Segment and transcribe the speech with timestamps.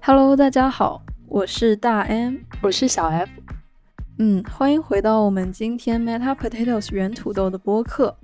[0.00, 3.30] Hello，大家好，我是大 M，我是小 F。
[4.18, 8.16] 嗯，欢迎回到我们今天 Meta Potatoes 原土豆的播客。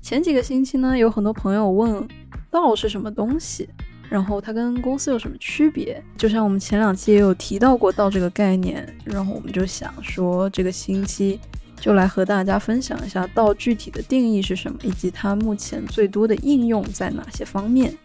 [0.00, 2.06] 前几个星期呢，有很多朋友问
[2.50, 3.68] 道是什么东西，
[4.08, 6.02] 然后它跟公司有什么区别？
[6.16, 11.40] 就像我们前两期也有提到过道这个概念，然后我们就想说，这个星期
[11.80, 17.96] 就来和大家分享一下道具体的定义是什么，以及它目前最多的应用在哪些方面。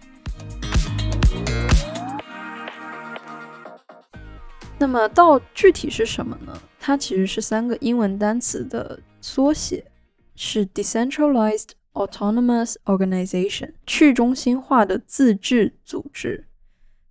[4.80, 6.62] 那么道具体是什么呢？
[6.80, 9.86] 它其实是三个英文单词的缩写，
[10.36, 16.48] 是 decentralized autonomous organization，去中心化的自治组织。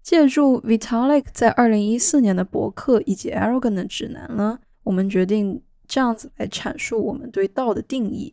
[0.03, 8.33] 借助 Vitalik 在二零一四年的博客以及 Aragon 的指南呢，我们决定这样子来阐述我们对道的定义。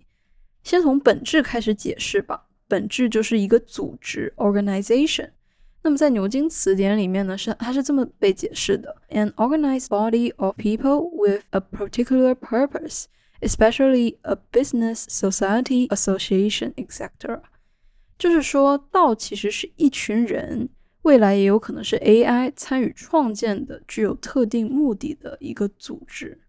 [0.63, 5.31] 先从本质开始解释吧，本质就是一个组织 organization。
[5.84, 13.08] 那么在牛津词典里面呢，是它是这么被解释的：an organized body of people with a particular purpose,
[13.42, 17.41] especially a business, society, association, etc.
[18.17, 20.69] 就是说道其实是一群人，
[21.02, 26.39] 未来也有可能是 AI 参与创建的，具有特定目的的一个组织。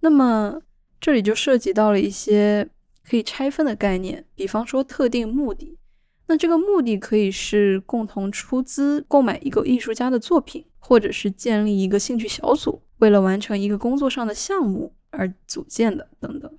[0.00, 0.60] 那么
[1.00, 2.68] 这里就涉及到了一些
[3.08, 5.76] 可以拆分的概念，比方说特定目的。
[6.26, 16.50] 那这个目的可以是共同出资购买一个艺术家的作品，或者是建立一个兴趣小组，为了完成一个工作上的项目而组建的等等。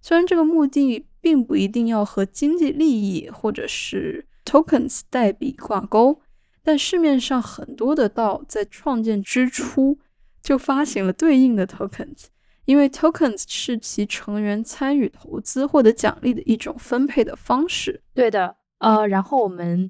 [0.00, 6.22] 虽然这个目的并不一定要和经济利益或者是 tokens 代币挂钩，
[6.62, 9.98] 但市面上很多的道在创建之初
[10.42, 12.28] 就发行了对应的 tokens，
[12.68, 18.02] 因为 tokens 是其成员参与投资获得奖励的一种分配的方式。
[18.12, 18.56] 对的。
[18.76, 19.88] 呃，然后我们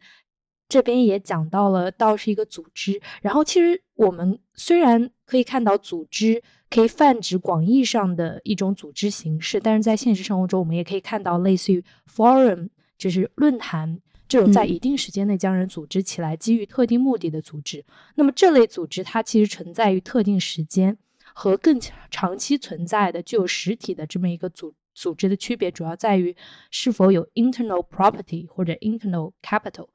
[0.69, 3.01] 这边也讲到了道是一个组织。
[3.21, 6.41] 然后其实我们虽然可以看到组织
[6.71, 17.85] 可以泛指广义上的一种组织形式，但是在现实生活中，我们也可以看到类似于 forum，就是论坛这种在一定时间内将人组织起来，基于特定目的的组织。
[18.15, 20.97] 那么这类组织它其实存在于特定时间
[21.39, 21.79] 和更
[22.11, 24.75] 长期存在的具有实体的这么一个组。
[24.93, 26.37] 组织的区别主要在于
[26.73, 29.89] 是否有 internal property 或者 internal capital。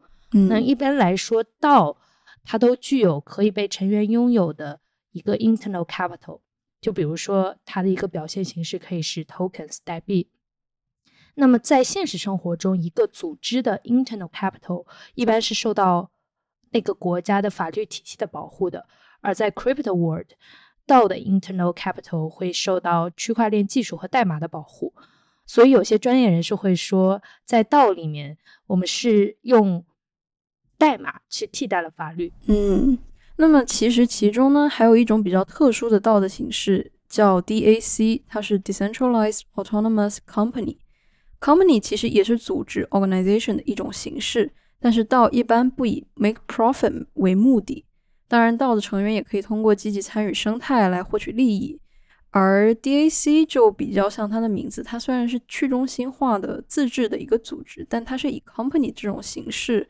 [0.48, 1.98] 那一般来说，道
[2.46, 4.80] 它都具有可以被成员拥有的
[5.12, 6.40] 一个 internal capital。
[6.80, 10.30] 就比如说，它的一个表现形式可以是 tokens 代币。
[11.36, 16.10] 那么在现实生活中，一个组织的 internal capital 一般是受到
[16.70, 18.88] 那个国家的法律体系的保护的，
[19.20, 20.30] 而在 crypto world。
[20.86, 24.94] 道的 internal capital 会受到区块链技术和代码的保护，
[25.46, 29.86] 所以有些专业人士会说，在道里面，我们是用
[30.78, 32.34] 代码去替代了法律。
[32.48, 32.98] 嗯，
[33.38, 40.78] 那么其实其中呢，还有一种比较特殊的道的形式，叫 DAC，它是 Decentralized Autonomous Company。
[41.40, 47.86] Company 其实也是组织 organization 的一种形式，但是道一般不以 make profit 为目的。
[48.34, 51.80] 当然，道的成员也可以通过积极参与生态来获取利益，
[52.32, 59.88] 而 DAC 就比较像它的名字，它虽然是去中心化的自治的一个组织，但它是以 company 这种形式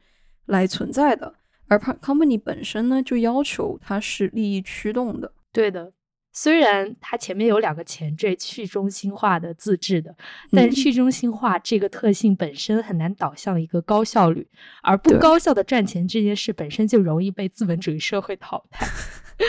[0.47, 1.33] 来存在的，
[1.69, 5.31] 而 company 本身呢，就要求它是利益驱动的。
[5.53, 5.93] 对的。
[6.35, 10.15] 虽然它前面有两个前缀，去中心化的、自治的，
[10.51, 14.47] 但是去中心化这个特性本身很难导向一个高效率，
[14.81, 18.87] 而不高效的赚钱这件事本身就容易被资本主义社会淘汰。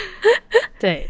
[0.78, 1.09] 对，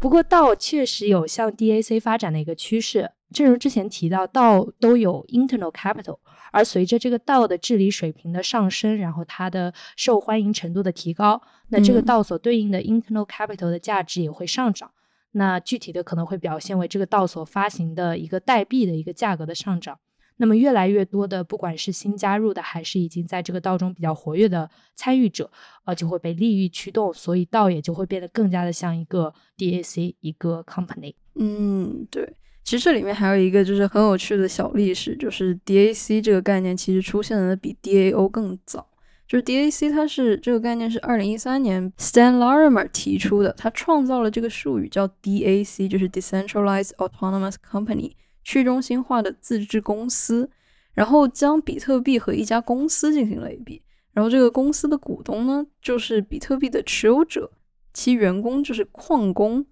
[0.00, 6.18] 不过道确实有向 DAC 发展的一个趋势，正如之前提到，道都有 internal capital，
[6.50, 14.90] 而随着这个道的治理水平的上升，然后它的受欢迎程度的提高，那这个道所对应的 internal capital 的价值也会上涨。
[15.32, 19.98] 那具体的可能会表现为这个道所发行的一个代币的一个价格的上涨。
[20.38, 25.48] 那么越来越多的，不管是新加入的，还是已经在这个道中比较活跃的参与者，
[25.84, 31.14] 呃，就会被利益驱动，所以道也就会变得更加的像一个 DAC 一个 company。
[31.34, 32.34] 嗯，对。
[32.64, 38.88] 其实这里面还有一个就是很有趣的小历史，就是 DAC 这个概念其实出现的比 DAO 更早。
[39.32, 48.12] 就是 DAC，它是这个概念是二零一三年 Stan Larimer 提出的，他创造了这个术语叫 DAC，就是 Decentralized Autonomous Company，
[48.44, 50.50] 去中心化的自治公司，
[50.92, 53.80] 然后将比特币和一家公司进行类比，
[54.12, 57.50] 然后这个公司的股东呢就是比特币的持有者，
[57.94, 59.64] 其员工就是矿工，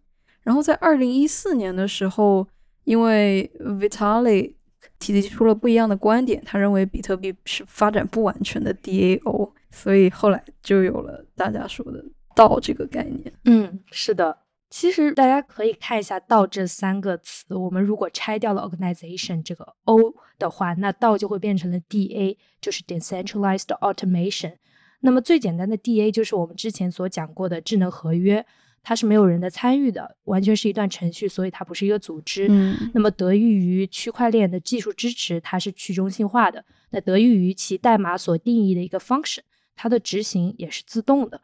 [0.42, 2.48] 然后在二零一四年的时候，
[2.84, 4.54] 因为 Vitalik
[5.00, 12.04] 提出了不一样的观点，他认为比特币是发展不完全的 DAO，所以后来就有了大家说的
[12.36, 13.32] 道这个概念。
[13.46, 14.38] 嗯，是的。
[14.68, 24.52] 其实大家可以看一下“道”这三个词，我们如果拆掉了 organization 这个 O 的话，那道就会变成了 DA，就是 decentralized automation。
[25.00, 28.46] 那么最简单的 DA 就是我们之前所讲过的智能合约。
[28.82, 32.46] 它是没有人的参与的，完全是一段程序，所以它不是一个组织。
[32.48, 36.64] 嗯，那么得益于区块链的技术支持，它是去中心化的。
[36.90, 39.40] 那得益于其代码所定义的一个 function，
[39.76, 41.42] 它的执行也是自动的。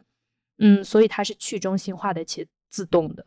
[0.59, 3.27] 嗯，所以它是去中心化的且自动的。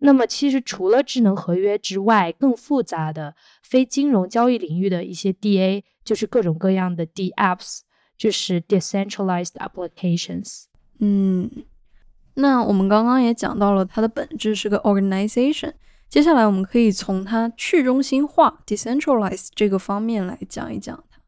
[0.00, 7.80] 那么其实除了智能合约之外，更复杂的非金融交易领域的一些 DA，就是各种各样的 DApps，
[8.18, 10.64] 就是 decentralized applications。
[10.98, 11.50] 嗯。
[12.38, 15.72] 那我们刚刚也讲到了，它的本质是个 organization。
[16.08, 21.20] 接下来我们可以从它去中心化 （decentralized） 这个方面来讲一讲它。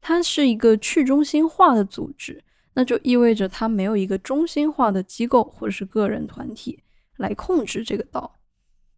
[0.00, 2.42] 它是一个去中心化的组织，
[2.74, 6.82] 那就意味着它没有一个中心化的机构或者是个人团体
[7.18, 8.38] 来控制这个道。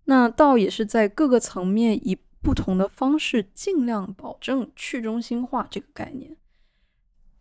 [0.04, 6.36] 那道也是在各个层面以不同的方式尽量保证去中心化这个概念。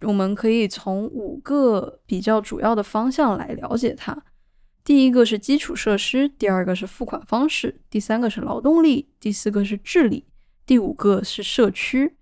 [0.04, 4.24] 我们可以从五个比较主要的方向来了解它。
[4.84, 10.26] 第一个是基础设施，第二个是付款方式，第三个是劳动力，第四个是治理，
[10.66, 12.18] 第五个是社区。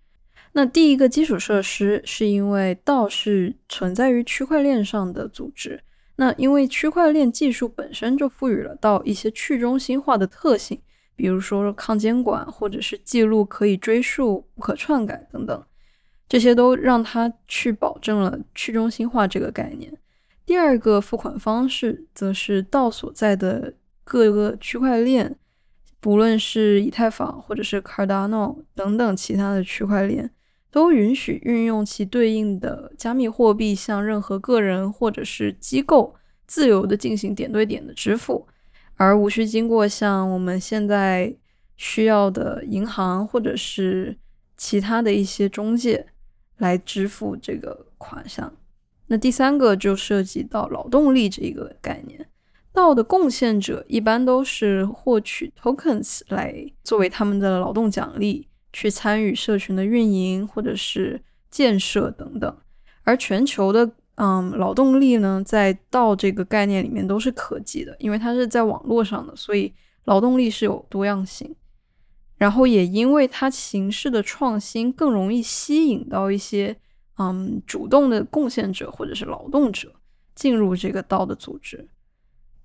[0.54, 5.82] 那第一个基础设施是因为道是存在于区块链上的组织。
[6.18, 10.80] 那因为区块链技术本身就赋予了道一些去中心化的特性，
[11.16, 15.64] 比如说抗监管，或者是记录可以追溯、不可篡改等等。
[16.32, 19.92] 这些都让它去保证了去中心化这个概念。
[20.46, 23.74] 第二个付款方式，则是道所在的
[24.06, 25.36] 各个区块链，
[26.00, 30.32] 不论是以太坊或者是 Cardano 等等其他的区块链，
[30.72, 36.16] 都允许运用其对应的加密货币向任何个人或者是机构
[36.48, 38.48] 自由的进行点对点的支付，
[38.96, 41.36] 而无需经过像我们现在
[41.76, 44.18] 需要的银行或者是
[44.56, 46.08] 其他的一些中介。
[46.62, 48.54] 来支付这个款项。
[49.08, 52.26] 那第三个就涉及到劳动力这一个概念。
[52.72, 62.58] 道的贡献者一般都是获取 tokens 来作为他们的劳动奖励，去参与社群的运营或者是建设等等。
[63.04, 69.74] 而全球的嗯劳动力呢，在道这个概念里面都是可及的，因为它是在网络上的，所以
[70.06, 71.54] 劳动力是有多样性。
[72.42, 76.76] 然后也因为它形式的创新，更容易吸引到一些
[77.20, 79.94] 嗯主动的贡献者或者是劳动者
[80.34, 81.88] 进入这个道的组织。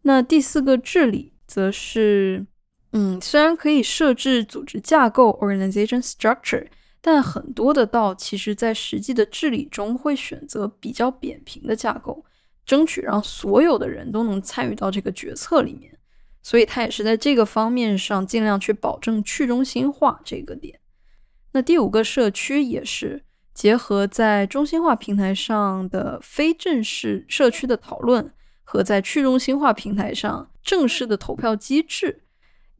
[0.00, 2.46] 那第四个治理，则是
[2.92, 6.66] 嗯虽然可以设置组织架构 （organization structure），
[7.02, 12.24] 但很多的道其实在实际的治理中会选择比较扁平的架构，
[12.64, 15.95] 争取让所有的人都能参与到这个决策里面。
[16.46, 20.78] 所以它也是在这个方面上尽量去保证去中心化这个点。
[21.50, 28.32] 那第五个社区也是结合在中心化平台上的非正式社区的讨论
[28.62, 32.22] 和在去中心化平台上正式的投票机制，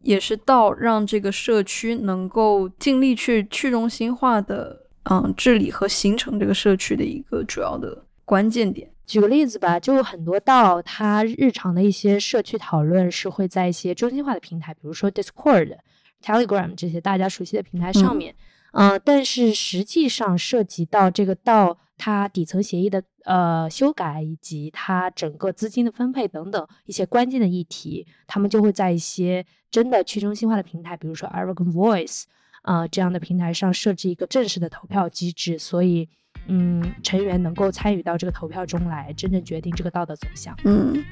[0.03, 8.89] 也是到让这个社区能够尽力去去中心化的嗯治理和形成这个社区的一个主要的关键点。
[9.07, 15.79] 举个例子吧，就很多道，它日常的一些社区讨论是会在一些中心化的平台，比如说 Discord、
[16.21, 18.35] Telegram 这些大家熟悉的平台上面。
[18.73, 32.25] 嗯，但是实际上涉及到这个道它底层协议的呃修改以及它整个资金的分配等等一些关键的议题，他们就会在一些真的去中心化的平台，比如说 Aragon Voice
[32.63, 36.09] 啊这样的平台上设置一个正式的投票机制，所以。
[36.49, 40.57] 嗯，成员能够参与到这个投票中来，真正决定这个道的走向。
[40.65, 41.05] 嗯，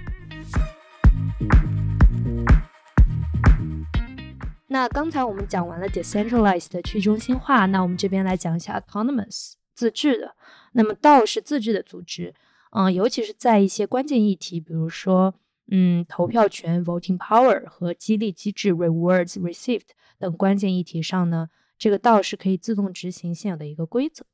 [4.69, 10.35] 那刚才我们讲完了 decentralized 去中心化，那我们这边来讲一下 autonomous 自治的。
[10.73, 12.35] 那么道是自治的组织，
[12.71, 15.35] 嗯，尤其是在一些关键议题，比如说
[15.69, 21.49] 嗯投票权 voting power 和激励机制 rewards received 等关键议题上呢，
[21.79, 24.27] 这个道是可以自动执行现有的一个规则。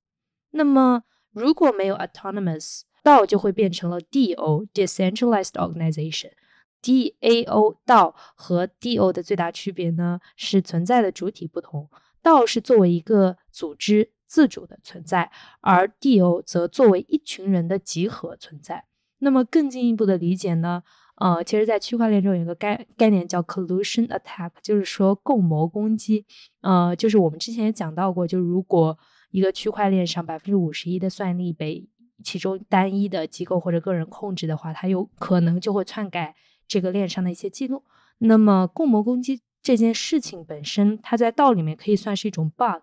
[0.51, 6.33] 那么，如果没有 autonomous，道就会变成了 DO（decentralized organization）。
[6.83, 11.91] DAO 道和 DO 的最大区别呢，是存在的主体不同。
[12.23, 15.31] 道是作为一个组织自主的存在，
[15.61, 18.85] 而 DO 则作为一群人的集合存在。
[19.19, 20.83] 那么更进一步的理解呢？
[21.17, 26.25] 呃，其实，在区块链中有一个概概念叫 collusion attack，就是说共谋攻击。
[26.63, 28.99] 呃，就是我们之前也讲到过，就如果
[29.31, 31.89] 一个区块链上百分之五十一的算力被
[32.23, 36.35] 其中单一的机构或者个人控制的话，它有可能就会篡改
[36.69, 37.85] 这个链上的一些记录。
[38.19, 42.83] 那么，共谋攻击这件事情本身，它在道里面可以算是一种 bug，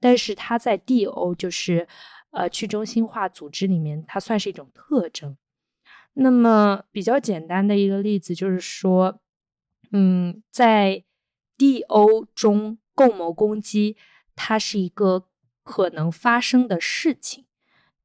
[0.00, 1.86] 但是它在 DO，就是
[2.30, 5.36] 呃去中心化组织里面，它算是一种特征。
[6.14, 9.20] 那么比较简单的一个例子就是说，
[9.92, 11.04] 嗯，在
[11.58, 13.96] DO 中共谋攻击，
[14.34, 15.28] 它是一个
[15.66, 17.44] 可能发生的事情。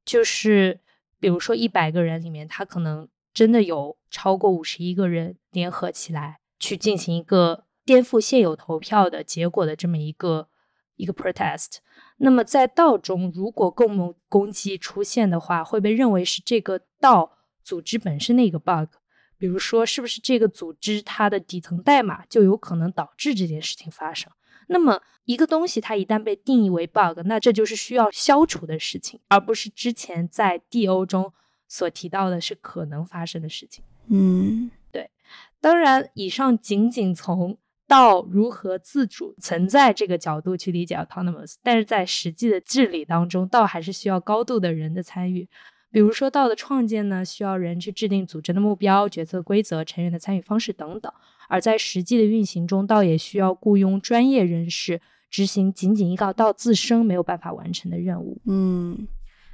[0.03, 0.82] 就是
[1.20, 10.50] 比如说一百个人里面，他可能真的有超过五十一个人联合起来去进行一个颠覆现有投票的结果的这么一个
[10.96, 11.77] 一个 protest。
[12.18, 17.38] 那么在道中，如果共谋攻击出现的话，会被认为是这个道。
[17.63, 18.89] 组织本身的一个 bug，
[19.38, 24.32] 比如说是不是这个组织它的底层代码就有可能导致这件事情发生？
[24.72, 31.32] 那么一个东西它一旦被定义为 bug，那这就是需要消除的事情，而不是之前在 DO 中
[31.68, 33.84] 所提到的是可能发生的事情。
[34.08, 35.12] 嗯，对。
[35.60, 45.48] 当然，以上仅仅从道如何自主存在这个角度去理解 autonomous，但是在实际的治理当中，道还是需要高度的人的参与。
[45.92, 51.12] 比如说道的创建呢，需要人去制定组织的目标、决策规则、成员的参与方式等等；
[51.51, 58.39] 而在实际的运行中，道也需要雇佣专业人士执行仅仅依靠道自身没有办法完成的任务。
[58.46, 59.05] 嗯，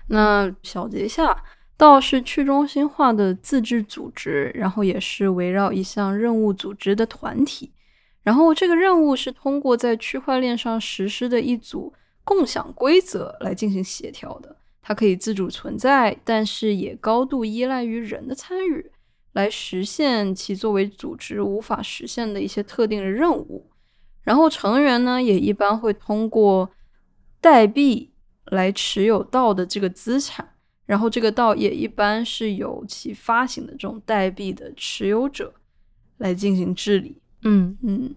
[0.10, 1.36] 那小结下，
[1.76, 7.74] 道是去中心化的自治组织，然后也是围绕一项任务组织的团体，
[8.22, 11.92] 然后这个任务是通过在区块链上实施的一组
[12.24, 14.56] 共享规则来进行协调的。
[14.84, 18.92] 它可以自主存在，但是也高度依赖于人的参与，
[19.38, 23.70] 来实现其作为组织无法实现的一些特定的任务。
[24.24, 26.70] 然后成员呢，也一般会通过
[27.40, 28.12] 代币
[28.46, 35.54] 来持有道的这个资产，然后这个道也一般是由其发行的这种代币的持有者
[36.18, 37.22] 来进行治理。
[37.44, 38.16] 嗯嗯。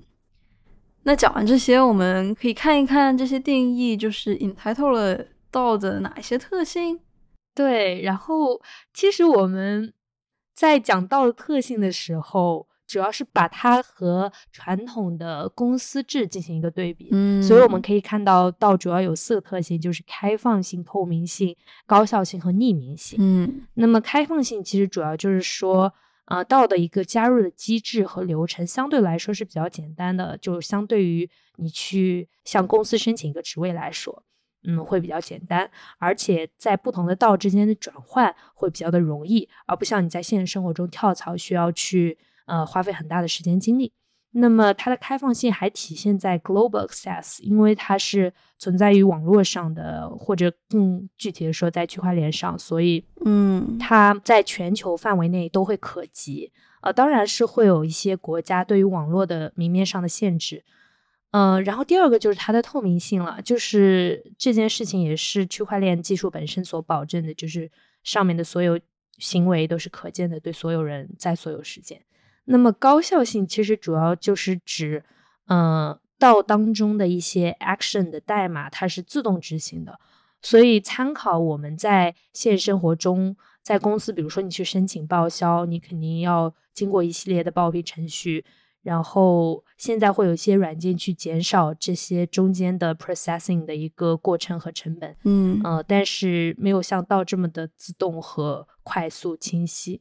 [1.03, 5.27] 那讲完这些，我们可以看一看这些定义，就是 entitled 了。
[5.53, 7.01] 道的哪一些特性？
[7.57, 8.63] 对，然后
[8.95, 9.93] 其实我们
[10.61, 17.09] 在讲道的特性的时候，主要是把它和传统的公司制进行一个对比。
[17.13, 23.19] 嗯，所以我们可以看到道主要有四个特性，就是开放性、透明性、高效性和匿名性。
[23.23, 25.91] 嗯，那么开放性其实主要就是说，
[26.27, 31.27] 呃，道的一个加入的机制和流程相对来说是比较简单的，就相对于
[31.57, 34.23] 你去向公司申请一个职位来说。
[34.65, 43.93] 嗯，会比较简单，而且在不同的道之间的转换会比较的容易，而不像你在现实生活中跳槽需要去呃花费很大的时间精力。
[44.33, 56.53] 那么它的开放性还体现在 global access，因为它是存在于网络上的，或者更具体的说在区块链上，所以嗯，它在全球范围内都会可及。
[56.83, 60.65] 呃，当然是会有一些国家对于网络的明面上的限制。
[61.33, 67.71] 嗯，然后第二个就是它的透明性了，就是这件事情也是区块链技术本身所保证的，就是
[68.03, 68.81] 上面的所有
[69.19, 72.03] 行为都是可见的，对所有人在所有时间。
[72.47, 75.05] 那么高效性其实主要就是指，
[75.47, 80.01] 嗯，道当中的一些 action 的代码它是自动执行的，
[80.43, 88.45] 所以参考我们在现实生活中，在公司，比如说你去申请报销，你肯定要经过一系列的报批程序。
[88.83, 100.01] 然后现在会有一些软件去减少这些中间的 processing 的一个过程和成本，嗯呃，但是没有像道这么的自动和快速清晰。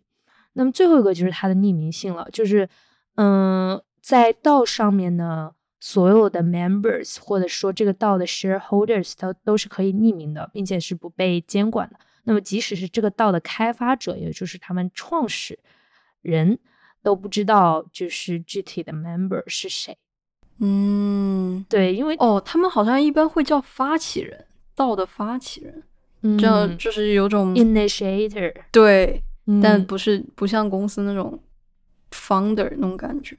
[0.54, 2.70] 那么最后一个就是它的匿名性了，就是
[3.16, 12.00] 嗯，在道上面呢，所有的 members 或者说这个道的 shareholders 都都是可以匿名的，并且是不被监管的。
[12.24, 15.60] 那么即使是这个道的开发者，也就是他们创始
[16.22, 16.60] 人。
[17.02, 19.98] 都不知道，就是具体的 member 是谁。
[20.62, 25.84] 嗯，对，因为哦，他们好像一般会叫发起人，道的发起人，
[26.38, 28.54] 这样就是有种 initiator。
[28.70, 29.24] 对，
[29.64, 31.42] 但不是不像公司那种
[32.12, 33.38] founder 那种感觉。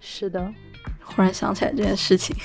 [0.00, 0.52] 是的，
[1.04, 2.34] 忽然想起来这件事情。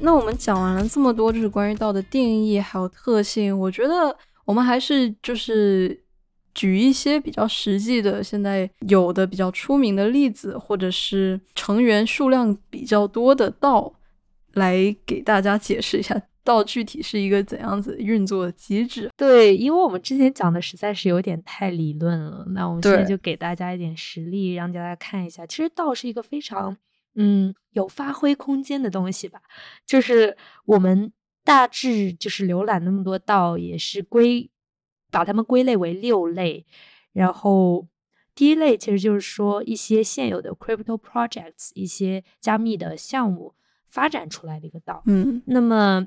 [0.00, 4.14] 那我们讲完了这么多，就是关于道的定义还有特性，我觉得。
[4.48, 6.02] 我们还是就是
[6.54, 13.92] 举一些比较实际的，现在有的比较出名的例子，或者是成员数量比较多的道，
[14.54, 19.10] 来给大家解释一下道具体是一个怎样子运作的机制。
[19.18, 25.44] 对，因为我们之前讲的实在是有点太理论了，那我们现在就给大家一点实例，让大家看一下。
[25.44, 26.74] 其实道是一个非常
[27.16, 29.42] 嗯有发挥空间的东西吧，
[29.84, 31.12] 就是我们
[31.48, 34.50] 大致就是浏览那么多道，也是归
[35.10, 36.66] 把它们归类为六类，
[37.12, 37.88] 然后。
[38.34, 43.52] 第一类其实就是说一些现有的 crypto projects，一些加密的项目
[43.88, 45.02] 发展出来的一个道。
[45.06, 46.06] 嗯那么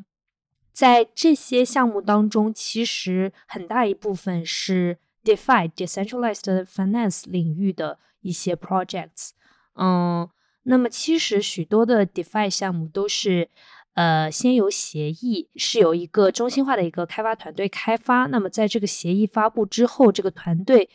[0.72, 9.32] 在这些项目当中，其实很大一部分是 DeFi（Decentralized Finance） 领域的一些 projects。
[9.76, 10.30] 嗯，
[10.64, 13.50] 那么其实许多的 DeFi 项目都是。
[13.94, 18.26] 呃，先由协议，是由一个中心化的一个开发团队开发。
[18.28, 20.90] 那么，在这个协议发布之后，这个团队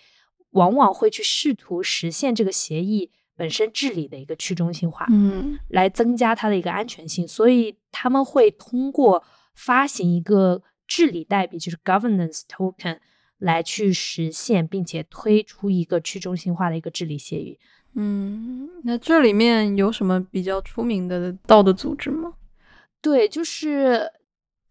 [0.53, 5.07] 往往会去试图实现这个协议本身治理的一个去中心化。
[5.11, 9.23] 嗯来增加它的一个安全性，所以他们会通过
[9.55, 12.99] 发行一个治理代币，就是 governance token，
[13.37, 17.59] 来去实现，并且推出一个去中心化的一个治理协议。
[17.95, 22.33] 嗯，那这里面有什么比较出名的道德组织吗？
[23.07, 24.11] 对，就是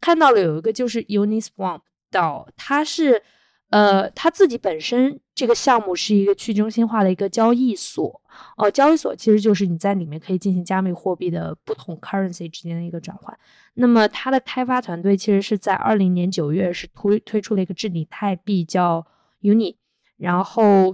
[0.01, 1.79] 看到了有一个就是 Uniswap
[2.11, 3.23] 道，它是
[3.69, 8.21] 呃，它自己本身这个项目是一个去中心化的一个交易所，
[8.57, 13.39] 哦、交易所其实就是你在里面可以进行加密货币的不同 currency 之间的一个转换。
[13.75, 19.07] 那么它的开发团队其实是在二零年九月是推推出了一个治理代币叫
[19.43, 19.77] Uni，
[20.17, 20.93] 然后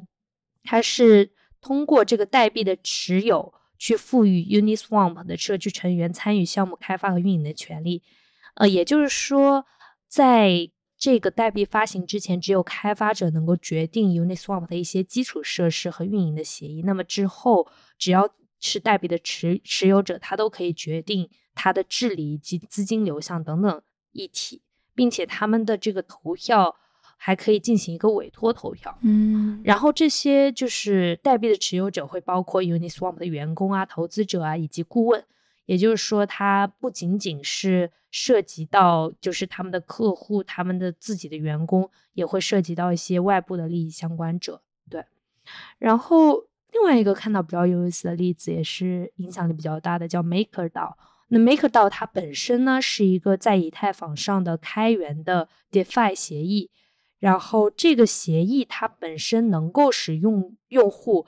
[0.64, 3.52] 它是通过这个代币的持有。
[3.82, 8.04] 去赋予 Uniswap 的社区成员参与项目开发和运营的权利，
[8.54, 9.66] 呃，也就是说，
[10.08, 16.84] 在这个代币发行之前，只有开发者能够决定 Uniswap 的一些基础设施和运营的协议。
[16.84, 24.62] 那么之后，只要是代币的持持有者，他都可以决定它的治理以及资金流向等等议题，
[24.94, 26.76] 并且他们的这个投票
[27.24, 28.98] 还可以进行一个委托投票。
[29.04, 35.24] 嗯然后这些就是代币的持有者会包括 Uniswap 的员工啊、投资者啊以及顾问，
[35.68, 44.64] 也就是说，它不仅仅是涉及到就是他们的客户、他们的自己的员工，也会涉及到一些外部的利益相关者。
[44.90, 45.06] 对，
[45.78, 50.94] 然后另外一个看到比较有意思的例子，也是影响力比较大的，叫 MakerDAO。
[51.28, 56.72] 那 MakerDAO 它本身呢是一个在以太坊上的开源的 DeFi 协议。
[57.22, 61.26] 然后这个协议它本身能够使用用户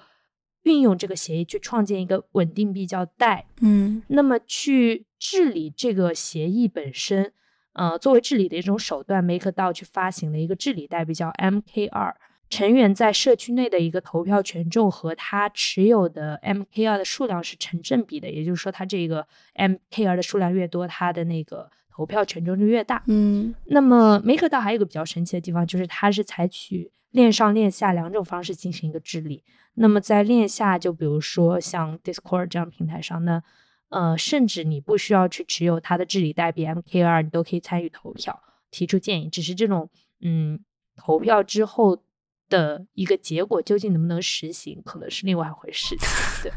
[0.63, 4.01] 运用这个协议去创建一个稳定币叫代，嗯。
[4.07, 7.31] 那么去治理这个协议本身，
[7.73, 12.15] 呃，作为治理的一种手段，MakerDAO 去发行了一个治理代币叫 MKR，
[12.49, 23.03] 成员在社区内的一个投票权重和他持有的 MKR 的数量是成正比的，也就是说，它这个 MKR 的数量越多，它的那个投票权重就越大。
[23.05, 29.43] 嗯那么 MakerDAO 还有一个比较神奇的地方，就是它是采取链上链下两种方式进行一个治理。
[29.75, 33.43] 那么在链下，就比如说像 Discord 这样平台上呢，
[33.89, 39.29] 呃，甚至你不需要去持有它的治理代币 MKR，你都可以参与投票，提出建议。
[39.29, 39.89] 只是这种
[40.21, 40.59] 嗯
[40.95, 42.03] 投票之后
[42.49, 46.07] 的一个结果究竟能不能实行，可能是另外一回事情。
[46.43, 46.51] 对。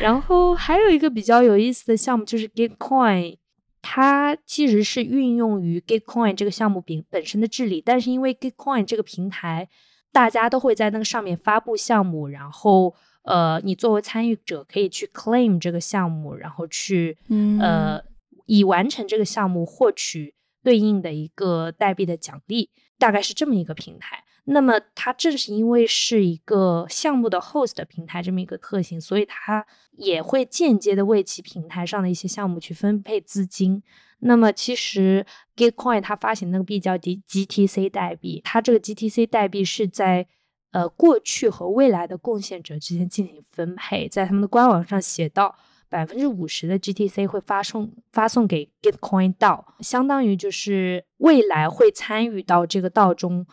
[0.00, 3.36] 然后还有一个比较有意思的项目就是 Gitcoin。
[3.80, 9.68] 它其实是运用于 Gitcoin 这个项目本本身的治理，但是因为 Gitcoin 这个平台，
[10.12, 18.02] 大家都会在那个上面发布项目，然后呃，你作为参与者可以去 claim 这个项目，然后去嗯呃，
[18.46, 24.24] 以完成这个项目获取对应的一个代币的奖励，大概是这么一个平台。
[24.50, 33.82] 那么它正是因为是一个项目的 host 平台这么一个特性，所以它也会间接的为其平台上的一些项目去分配资金。
[34.20, 35.24] 那么其实
[35.56, 40.26] Gitcoin 它发行那个币叫 D GTC 代币，它这个 GTC 代币是在
[40.72, 45.56] 呃过去和未来的贡献者之间进行分配，在他们的官网上写到。
[45.90, 53.46] 百分之五十的 GTC 会发送发送给 Gitcoin 道，相当于就是未来会参与到这个道中，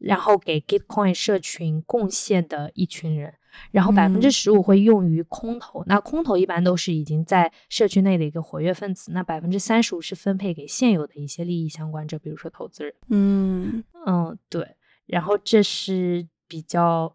[0.00, 3.34] 然后给 Gitcoin 社群贡献的一群人。
[3.72, 9.10] 然后百分之十五会用于空投，那空投一般都是已经在社区内的一个活跃分子。
[9.10, 12.94] 那百分之三十五是分配给现有的一些利益相关者，比如说投资人。
[13.08, 14.76] 嗯嗯，对。
[15.06, 17.12] 然后这是比较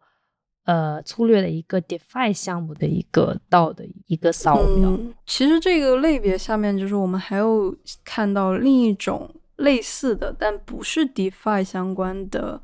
[0.65, 4.89] 呃粗略的一个 DeFi 项目的一个道的一个扫描。
[4.89, 12.62] 嗯，其实这个类别下面就是我们还有看到另一种类似的，但不是 DeFi 相关的，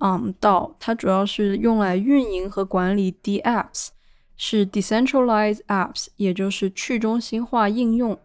[0.00, 3.88] 嗯，道，它主要是用来运营和管理 DApps，
[4.36, 8.18] 是 Decentralized Apps，也就是去中心化应用。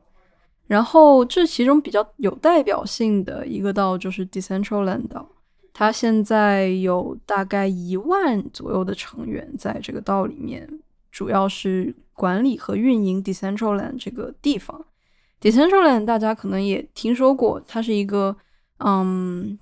[0.68, 5.30] 然后这其中比较有代表性的一个道就是 Decentraland 道，
[5.74, 10.68] 它现在有大概一万左右的成员在这个道里面，
[11.12, 14.86] 主要是管理和运营 Decentraland 这个地方。
[15.42, 18.36] Decentraland 大家可能也听说过，它是一个
[18.80, 19.60] 嗯，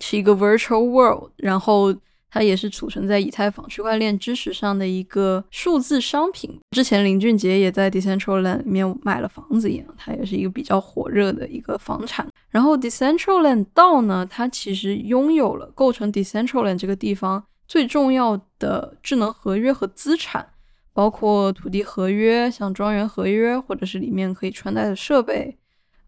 [0.00, 1.94] 是一个 virtual world，然后。
[2.36, 6.58] 它也是储存在以太坊区块链知识上的一个数字商品。
[6.72, 12.26] 之前林俊杰也在 Decentraland 里面买了房子一样，它也是一个比较火热的一个房产。
[12.50, 20.44] 然后 Decentraland 道呢，它其实拥有了构成 Decentraland 这个地方最重要的智能合约和资产，
[20.92, 25.56] 包括土地合约、像庄园合约，或者是里面可以穿戴的设备，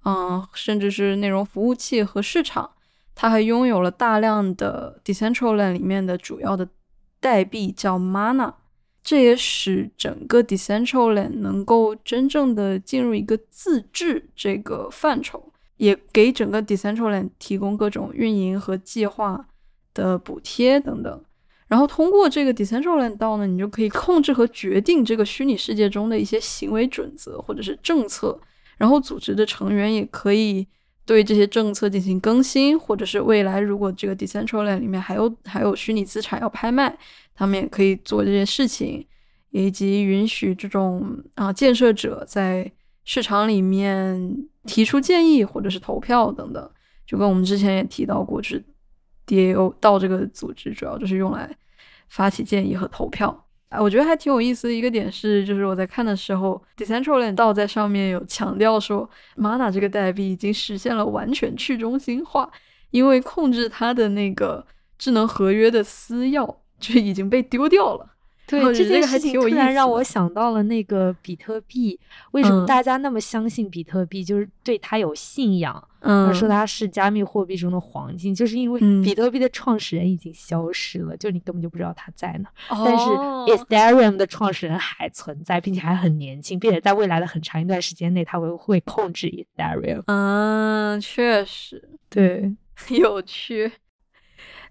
[0.05, 2.71] 嗯，甚至是内容服务器和市场。
[3.19, 6.69] 它还拥有了大量的 Decentraland 里面的主要的
[7.19, 8.53] 代币，叫 Mana，
[9.03, 19.49] 这也使整个 Decentraland 能够真正的进入一个自治这个范畴，也给整个 Decentraland 提供各种运营和计划
[19.95, 21.25] 的补贴等等。
[21.69, 28.39] 然后通过这个 Decentraland 道呢，你就可以控制和决定这个虚拟世界中的一些行为准则或者是政策，
[28.77, 30.67] 然后组织的成员也可以。
[31.07, 36.99] 对这些政策进行更新，或者是未来如果这个 Decentraland 里面还有还有虚拟资产要拍卖，
[37.33, 39.07] 他们也可以做这些事情，
[39.51, 42.71] 以及允许这种啊建设者在
[43.05, 46.71] 市场里面提出建议或者是投票等等。
[47.07, 48.65] 就跟我们之前也提到过，就是
[49.29, 51.49] DAO 到这个组织主要就是用来
[52.09, 53.46] 发起建议和投票。
[53.69, 62.51] 啊，我觉得还挺有意思的一个点是，就是我在看的时候，Decentraland 到在上面有强调说，Mana 这个代币已经实现了完全去中心化，
[62.91, 64.65] 因为控制它的那个
[64.97, 68.16] 智能合约的私钥就已经被丢掉了。
[68.47, 71.99] 对，这件事情突然让我想到了那个比特币，
[72.31, 74.23] 为什么大家那么相信比特币？
[74.23, 82.49] 就是对它有信仰，嗯，说它是加密货币中的黄金，就是因为比特币的创始人已经消失了，就你根本就不知道他在哪。
[82.69, 83.05] 但是
[83.53, 90.05] Ethereum 的创始人还存在，并且还很年轻，并且在未来的很长一段时间内，他会会控制 Ethereum。
[90.07, 92.55] 嗯，确实，对，
[92.97, 93.73] 有趣。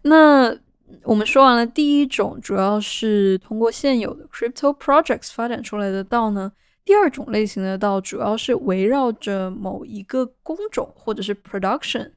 [0.04, 0.58] 那。
[1.04, 6.52] 我们说完了第一种，主要是通过现有的 crypto projects 发展出来的道呢。
[6.84, 12.12] 第二种类型的道，主要是围绕着某一个工种或者是 production，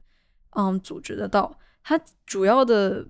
[0.51, 1.57] 嗯，组织的道。
[1.83, 3.03] 它主要的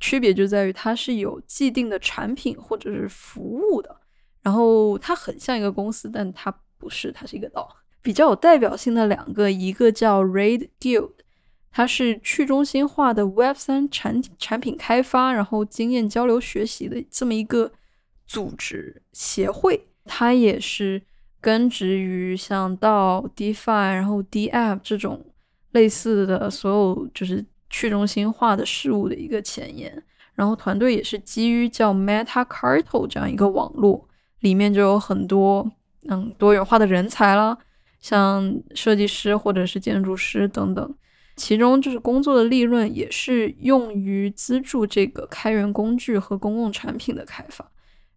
[0.00, 3.96] 区别就在于它是有既定的产品或者是服务的。
[4.42, 7.68] 然后它很像一个公司，但它不是，它是一个道。
[8.02, 11.12] 比较有代表性的两个，一个叫 Raid Guild。
[11.70, 17.70] 它是去中心化的 Web 三产产品开发，然后经验交流学习的这么一个
[18.26, 19.86] 组织协会。
[20.04, 21.02] 它也是
[21.40, 25.24] 根植于像到 DeFi，然后 DApp 这种
[25.72, 30.02] 类似的所有就是去中心化的事物的一个前沿。
[30.34, 34.08] 然后团队也是基于叫 Meta Cartel 这样一个网络，
[34.40, 35.70] 里面就有很多
[36.08, 37.58] 嗯多元化的人才啦，
[38.00, 40.94] 像设计师或者是建筑师等等。
[41.38, 47.70] 其中就是工作的利润也是用于资助这个开源工具和公共产品的开发，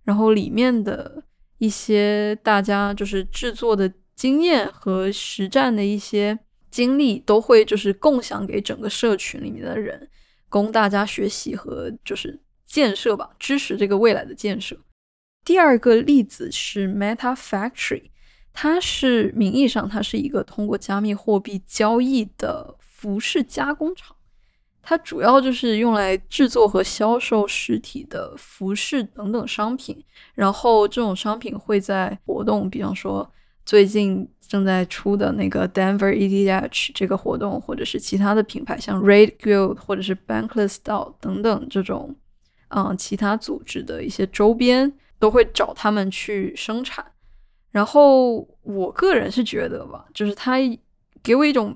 [0.04, 1.24] 然后里面的
[1.60, 6.38] 一些大家就是制作的经验和实战的一些
[6.70, 10.10] 经历都会就是共享给整个社群里面的人，
[10.50, 14.76] 供大家学习和就是建设吧，支持这个未来的建设。
[15.46, 18.10] 第二个例子是 Meta Factory，
[18.52, 22.78] 它是名义上它是一个通过加密货币交易的。
[23.02, 24.16] 服饰加工厂，
[24.80, 30.06] 它主要就是用来制作和销售实体的服饰等等商品。
[30.36, 33.28] 然后这种商品会在活动，比方说
[33.66, 42.16] 最近正在出的那个 Denver EDH 这个活动，或者是其他的品牌，像 Red Guild 或者是 Bankless Style 等等这种，
[42.68, 47.04] 嗯，其他组织的一些周边都会找他们去生产。
[47.72, 50.58] 然后我个人是觉得吧，就是它
[51.24, 51.76] 给我一种。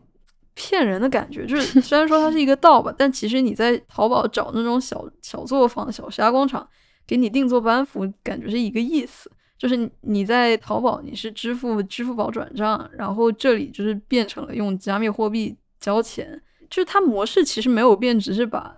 [0.56, 6.68] 骗人的感觉，就是虽然说它是一个盗吧，但其实你在淘宝找那种小小作坊、小加工厂
[7.06, 9.30] 给你定做班服，感觉是一个意思。
[9.58, 18.76] 就是你在淘宝你是支付支付宝转账，然后这里就是变成了用加密货币交钱，就是它模式其实没有变，只是把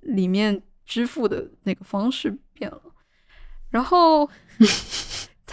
[0.00, 2.82] 里面支付的那个方式变了，
[3.70, 4.28] 然后。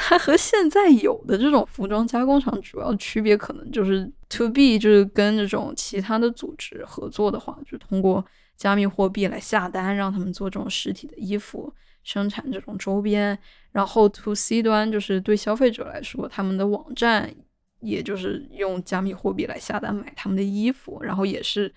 [0.10, 8.26] 它和现在有的这种服装加工厂主要区别，可能就是 to B，就是跟这种其他的组织合作的话，就通过
[8.58, 11.72] 加密货币来下单，让他们做这种实体的衣服，
[12.04, 13.38] 生产这种周边。
[13.72, 17.32] 然后 to C 端就是对消费者来说，他们的网站
[17.82, 21.72] 也就是用加密货币来下单买他们的衣服，然后也是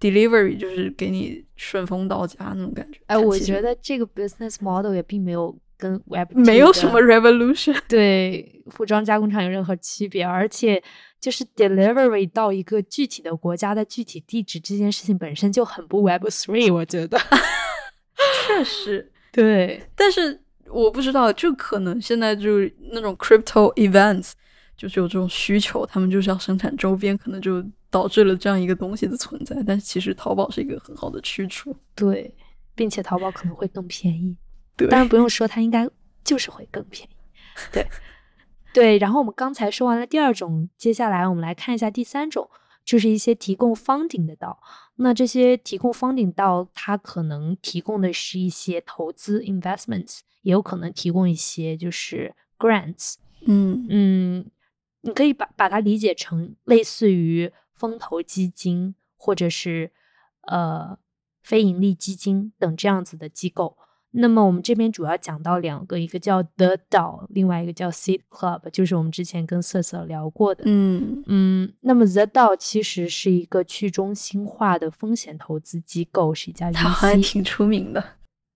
[0.00, 2.98] delivery，就是给你顺丰到家那种感觉。
[3.08, 7.76] 哎，我觉得这个 business model 也并没有跟 Web 没有什么 revolution。
[7.88, 10.82] 对服装加工厂有任何区别，而且
[11.20, 17.18] 就是 delivery 到一个具体的国家的具体地址这件事情本身就很不 Web three，我觉得。
[18.46, 24.32] 确实，对，但是我不知道，就可能现在就是那种 crypto events，
[24.76, 29.56] 就是有这种需求，他们就是要生产周边，可能就导致了这样一个东西的存在。
[29.66, 31.74] 但是其实淘宝是一个很好的去处。
[31.96, 32.32] 对，
[32.74, 34.36] 并且淘宝可能会更便宜，
[34.76, 35.88] 对，当然不用说，它应该
[36.24, 37.12] 就是会更便宜。
[37.72, 37.86] 对，
[38.74, 38.98] 对。
[38.98, 42.50] 然后我们刚才说完了第二种，接下来我们来看一下第三种，
[42.84, 44.60] 就是一些提供 funding 的道。
[44.96, 53.14] 那这些提供 funding 道，它可能提供的是一些投资 investments，也有可能提供一些就是 grants。
[53.46, 54.50] 嗯嗯，
[55.02, 59.92] 你可以把把它理解成类似于风投基金或者是
[60.48, 60.98] 呃
[61.42, 63.76] 非盈利基金等这样子的机构。
[64.16, 70.62] 那么我们这边主要讲到两个，一个叫 The DAO，另外一个叫 Seed Club，就是我们之前跟瑟瑟聊过的。
[70.66, 77.32] 嗯嗯，那么 The DAO 其实是一个去中心化的风险投资机构，是一家它还 VC。
[77.32, 78.04] 挺出名的。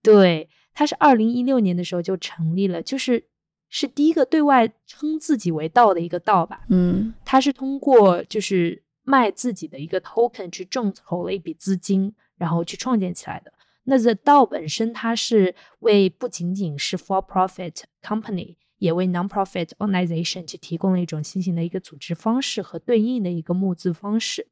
[0.01, 3.25] 对，它是二零一六年的时候就成立了，就是
[3.67, 6.61] 是第一个对外称自己为道的一个道吧。
[6.69, 13.51] 嗯它是通过就是卖自己的一个 token 去众筹了一笔资金，然后去创建起来的。
[13.89, 24.47] 那 The DAO 本身它是为不仅仅是 for profit company，也为 non-profit organization 去提供了一种新型的一个组织方式和对应的一个募资方式。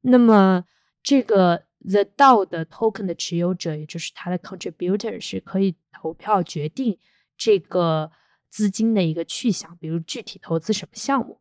[0.00, 0.64] 那么
[1.02, 6.98] 这个 The DAO 的 token 的持有者，也就是它的 contributor，是可以投票决定
[7.36, 8.10] 这个
[8.48, 11.38] 资金的一个去向，比如具体投资什么项目。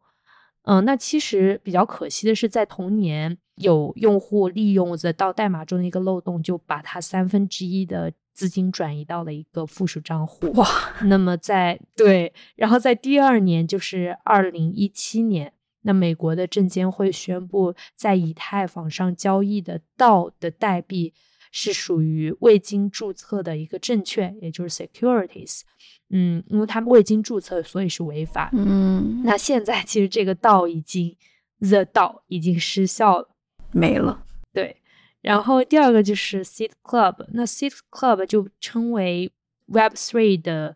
[0.64, 10.52] 嗯，那其实比较可惜的是，在同年有用户利用 The DAO 代码中的一个漏洞，就把它三分之一的资金转移到了一个附属账户。
[10.54, 10.68] 哇，
[11.06, 21.14] 那么在对，然后在第二年，就是二零一七年，那美国的证监会宣布，在以太坊上交易的道的代币
[21.52, 25.62] 是属于未经注册的一个证券，也就是 securities。
[26.10, 28.50] 嗯，因为他们未经注册，所以是违法。
[28.54, 31.16] 嗯，那现在其实这个道已经
[31.60, 33.30] the 道已经失效了。
[33.72, 34.26] 没了。
[34.52, 34.82] 对，
[35.22, 39.32] 然后第二个就是 Seed Club，那 Seed Club 就称为
[39.68, 40.76] Web Three 的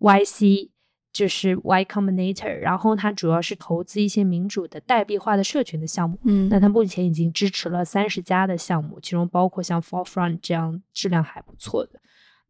[0.00, 0.70] YC，
[1.16, 6.18] 就是 Y Combinator，然后它主要是投资一些民主的代币化的社群的项目。
[6.24, 11.98] 嗯那它目前已经支持了三十家的项目，其中包括像 Forefront 这样质量还不错的。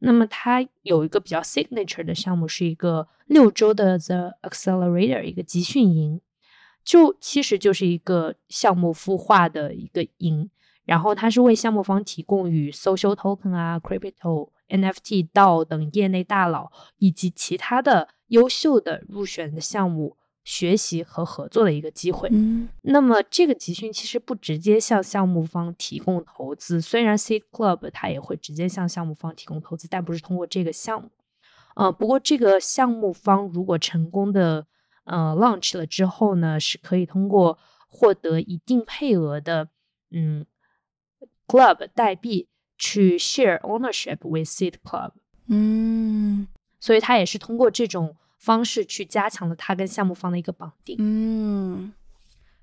[0.01, 6.21] 那么它有一个比较 signature 的项目，是一个六周的 The Accelerator 一个集训营，
[6.85, 10.51] 就其实就是一个项目孵化的一个营，
[10.85, 22.29] 然后它是为项目方提供与 social token 啊、crypto、NFT、DAO 等业内大佬以及其他的优秀的入选的项目学习和合作的一个机会。
[22.33, 31.11] 嗯那么这个集训其实不直接向项目方提供投资，虽然 Seed Club 它也会直接向项目方提供投资，但不是通过这个项目。
[31.75, 34.67] 呃，不过这个项目方如果成功的
[35.05, 39.69] 呃 launch 了之后呢，是可以通过获得一定配额的
[40.11, 40.47] 嗯
[41.47, 45.13] club 代币去 share ownership with Seed Club。
[45.49, 46.47] 嗯
[46.81, 50.97] 所以他也是通过这种方式去加强了他跟项目方的一个绑定。
[50.99, 51.93] 嗯，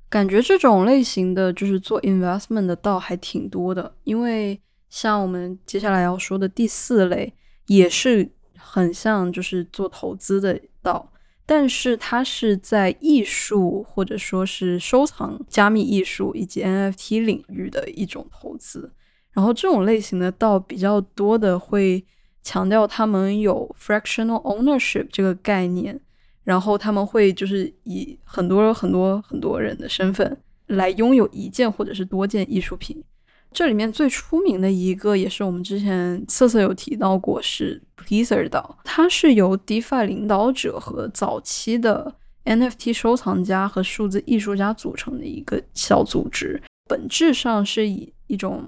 [0.09, 7.33] 感觉这种类型的就是做 investment 的道还挺多的，因为像我们接下来要说的第四类，
[7.67, 11.11] 也是很像就是做投资的道，
[11.45, 18.93] 但是它是在艺术或者说是收藏、加密艺术以及 NFT 领域的一种投资。
[19.33, 22.03] 然后这种类型的道比较多的会
[22.43, 25.99] 强调他们有 fractional ownership 这个概念，
[26.43, 33.03] 然后他们会就是以很多很多很多人的身份来拥有一件或者是多件艺术品。
[33.51, 42.15] 这里面最出名的一个，也是我们之前瑟瑟有提到过，是 Pleaser 岛，它是由 DeFi 领导者和早期的
[42.45, 48.67] NFT 收藏家和数字艺术家组成的一个小组织，本质上是以一种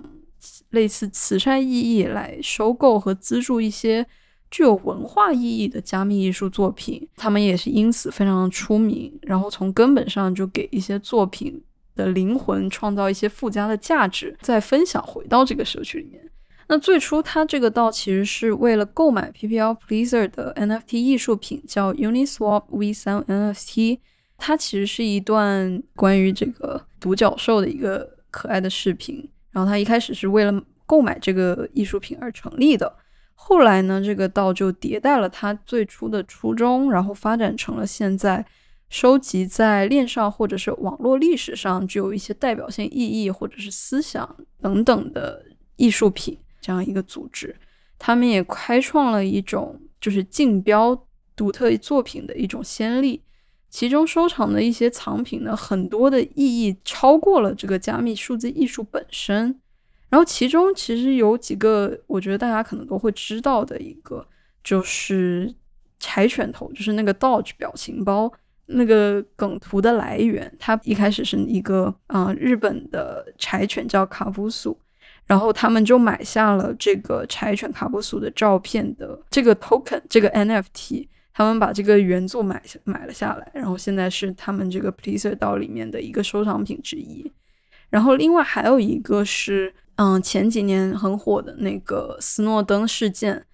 [0.75, 4.05] 类似慈善意义来收购和资助一些
[4.51, 9.11] 具有文化意义的加密艺术作品，他们也是因此非常出名。
[9.23, 11.59] 然后从根本上就给一些作品
[11.95, 16.21] 的灵魂创造一些附加的价值，再分享回到这个社区里面。
[16.67, 23.99] 那最初它这个道其实是为了购买 PPL Pleaser 的 NFT 艺术品，叫 Uniswap V3 NFT，
[24.37, 29.29] 它其实是一段关于这个独角兽的一个可爱的视频。
[29.55, 32.93] 然后他一开始是为了购买这个艺术品而成立的，
[33.35, 38.45] 后来呢，这个道就迭代了他最初的初衷，然后发展成了现在
[38.89, 45.41] 收集在链上或者是网络历史上具有一些代表性意义或者是思想等等的
[45.77, 47.55] 艺术品这样一个组织。
[47.97, 53.21] 他们也开创了一种就是竞标独特作品的一种先例。
[53.69, 59.59] 其中收藏的一些藏品呢，很多的意义超过了这个加密数字艺术本身。
[60.07, 64.25] 然后其中其实有几个，我觉得大家可能都会知道的一个，
[64.63, 65.53] 就是
[65.99, 68.31] 柴犬头，就是那个 Doge 表情包
[68.67, 70.55] 那个梗图的来源。
[70.57, 74.77] 它一开始是一个啊日本的柴犬叫卡布苏，
[75.25, 81.07] 然后他们就买下了这个柴犬卡布苏的照片的这个 token，这个 NFT。
[81.37, 87.29] 他们把这个原作买下买了下来，然后现在是他们这个 Pleaser 道里面的一个收藏品之一。
[87.89, 93.45] 然后另外还有一个是，嗯，前几年很火的那个斯诺登事件。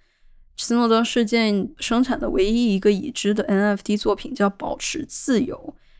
[0.56, 5.56] 斯诺登事件生产的唯一一个已知的 NFT 作品叫《保持自由》，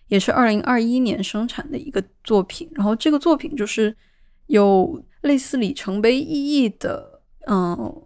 [0.06, 2.70] 也是二零二一年生产的一个作品。
[2.74, 3.96] 然后这个作品就是
[4.46, 8.02] 有类似里程碑意义的，嗯。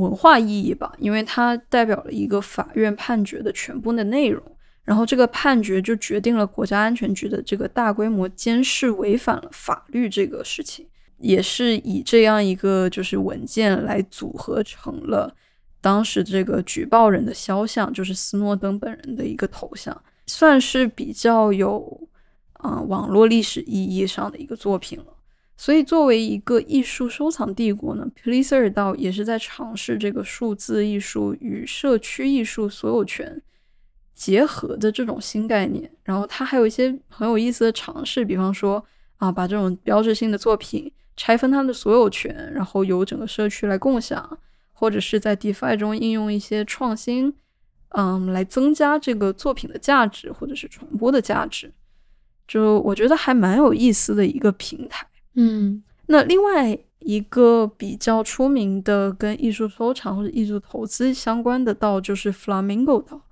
[0.00, 4.42] 文化意义吧，因为它代表了一个法院判决的全部的内容，
[4.84, 10.86] 然后这个判决就决定了国家安全局的这个大规模监视违反了法律这个事情，
[11.18, 15.34] 也是以这样一个就是文件来组合成了
[15.80, 22.08] 当时这个举报人的肖像，就是斯诺登本人的一个头像，算是比较有
[22.54, 25.06] 啊网络历史意义上的一个作品了。
[25.62, 33.42] 所以，作为一个艺术收藏帝国呢，Pleaser 道也是在尝试这个数字艺术与社区艺术所有权
[34.14, 35.92] 结合的这种新概念。
[36.02, 38.82] 然后，它还有一些很有意思的尝试，比方说
[39.18, 44.38] 啊，把这种标志性的作品拆分它的所有权，然后由整个社区来共享，
[44.72, 47.34] 或者是在 DeFi 中应用一些创新，
[47.90, 51.70] 嗯，来增加这个作品的价值或者是传播的价值。
[52.48, 55.06] 就我觉得还蛮有意思的一个平台。
[55.34, 63.22] 嗯，那另外一个比较出名的跟艺术收藏或者艺术投资相关的道就是 Flamingo 道，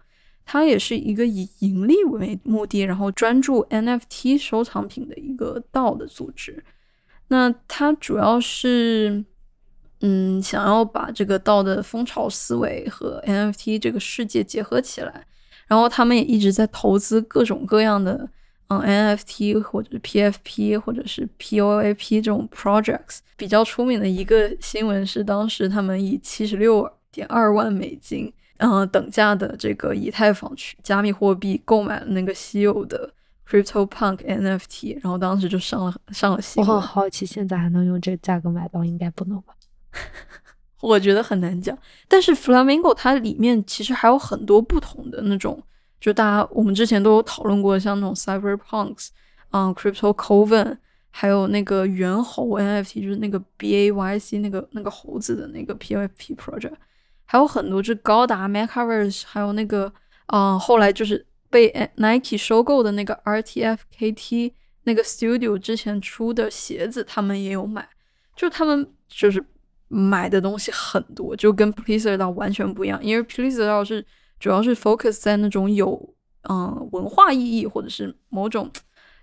[0.46, 6.64] 它也是一个以盈利为目的，然后专注 NFT 收藏品的一个道的组织。
[7.26, 9.24] 那它主要是，
[10.00, 15.26] 嗯，想要把这个道的风潮思维和 NFT 这个世界结合起来，
[15.66, 18.30] 然后他们也一直在投资各种各样的。
[18.68, 33.10] 嗯，NFT 或者是 PFP 或者是 POAP 这种 projects 比较出名的一个新闻是，当时他们以七十六点二万美金，嗯，等价的这个以太坊去加密货币购买了那个稀有的
[33.48, 36.68] CryptoPunk NFT，然后当时就上了上了新闻。
[36.68, 38.84] 我很好奇，现在还能用这个价格买到？
[38.84, 39.54] 应该不能吧？
[40.82, 41.76] 我觉得很难讲。
[42.06, 45.62] 但是 Flamingo 它里面其实还有很多不同的那种。
[46.00, 49.08] 就大家，我们之前都有讨论过，像那种 Cyberpunks，
[49.50, 50.76] 嗯，Crypto Coven，
[51.10, 56.74] 还有那个猿猴 NFT，就是那个 BAYC 那个那个猴子的那个 PFP project，
[57.24, 59.92] 还有很多，就高达 Metaverse，还有那个，
[60.26, 64.52] 嗯，后来就是被 Nike 收购的那个 RTFKT
[64.84, 67.88] 那个 Studio 之前出的鞋子，他们也有买，
[68.36, 69.44] 就他们就是
[69.88, 74.06] 买的东西很多，就跟 Pleaser 到完全不一样，因为 Pleaser 到是。
[74.38, 76.14] 主要是 focus 在那种有
[76.48, 78.70] 嗯文化意义或者是某种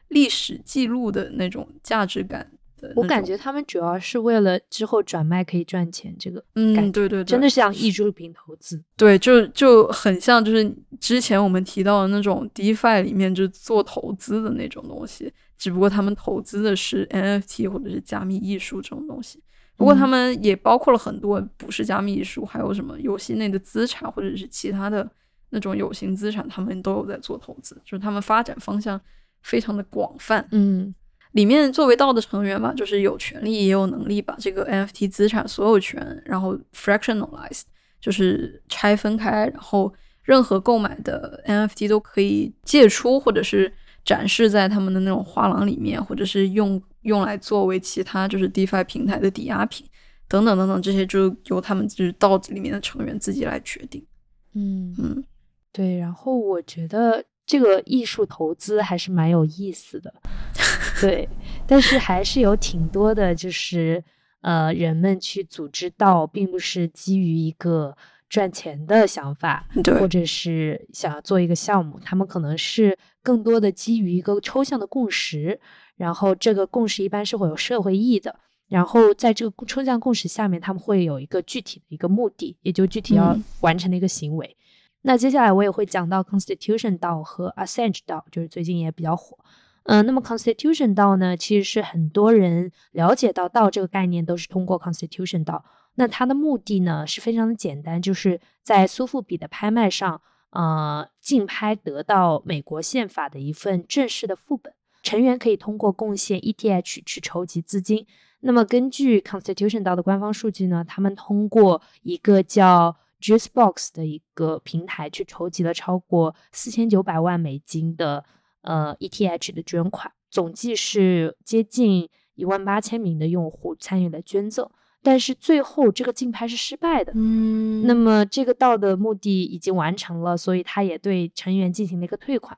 [0.10, 2.94] 历史记录的那种价值感的。
[2.96, 8.84] 我感觉他们主要是为了之后转卖可以赚钱，这个嗯，对对对，真的像艺术品投资。
[8.96, 19.42] 对，就就很像就是之前我们提到的那种 DeFi 里面就做投资的那种东西，只不过他们投资的是 NFT 或者是加密艺术这种东西。
[19.78, 25.06] 不过他们也包括了很多不是加密艺术，还有什么游戏内的资产或者是其他的
[25.50, 29.00] 那种有形资产，他们都有在做投资，就是他们发展方向
[29.42, 30.48] 非常的广泛。
[30.52, 30.96] 嗯，
[31.34, 37.64] 里面作为道的成员嘛，就是有权利也有能力把这个 NFT 资产所有权，然后 fractionalized，
[38.00, 43.74] 就是拆分开，然后任何购买的 NFT 都可以借出或者是
[44.06, 46.82] 展示在他们的那种画廊里面，或者是用。
[47.06, 49.88] 用来作为其他就是 DeFi 平台的抵押品，
[50.28, 54.06] 等等等等，这些就由他们就是道子里面的成员自己来决定。
[54.54, 55.24] 嗯嗯，
[55.72, 55.98] 对。
[55.98, 60.14] 然后我觉得这个艺术投资还是蛮有意思的，
[61.02, 61.28] 对。
[61.68, 64.04] 但是还是有挺多的，就是
[64.42, 67.96] 呃，人们去组织道，并不是基于一个
[68.30, 75.60] 赚钱的想法，对或者是想要做一个项目，他们可能是更多的基于一个抽象的共识，
[75.96, 78.40] 然后这个共识一般是会有社会意义的。
[78.68, 84.58] 然后在这个抽象共识下面，他们会有一个具体的一个目的，也就具体要嗯完成的一个行为。
[85.04, 89.38] 那接下来我也会讲到 Constitution 道和 Assange 道，就是最近也比较火。
[89.84, 95.64] 嗯、那么 Constitution 道呢，其实是很多人了解到道这个概念都是通过 Constitution 道。
[95.94, 100.20] 那它的目的呢是非常的简单，就是在苏富比的拍卖上，
[100.50, 104.74] 呃，竞拍得到美国宪法的一份正式的副本。
[105.06, 108.06] 成员可以通过贡献 ETH 去筹集资金。
[108.40, 118.26] 那么根据 Constitution 道的官方数据呢，他们通过一个叫 Juicebox 的一个平台去筹集了超过四千九百万美金的
[118.62, 124.68] 呃 ETH 的捐款，总计是接近一万八千名的用户参与了捐赠。
[125.04, 132.58] 但是最后这个竞拍是失败的，嗯那么这个道的目的已经完成了，所以他也对成员进行了一个退款。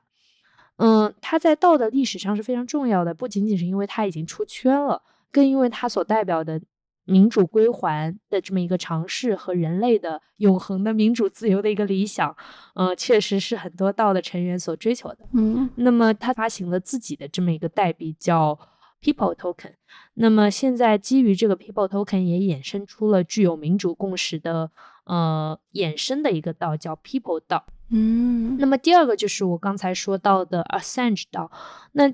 [0.78, 6.60] 嗯，他在道的历史上是非常重要的，不仅仅是因为他已经出圈了，更因为他所代表的
[7.04, 12.36] 民主归还的这么一个尝试和人类的永恒的民主自由的一个理想，
[12.74, 15.18] 嗯，确实是很多道的成员所追求的。
[15.32, 18.58] 嗯那么他发行了自己的这么一个代币叫
[19.02, 19.72] People Token。
[20.14, 24.70] 那么现在基于这个 People Token 也衍生出了具有民主共识的
[25.08, 27.66] 呃衍生的一个道叫 People 道。
[27.90, 31.50] 嗯那么第二个就是我刚才说到的 Assange 道，
[31.92, 32.12] 那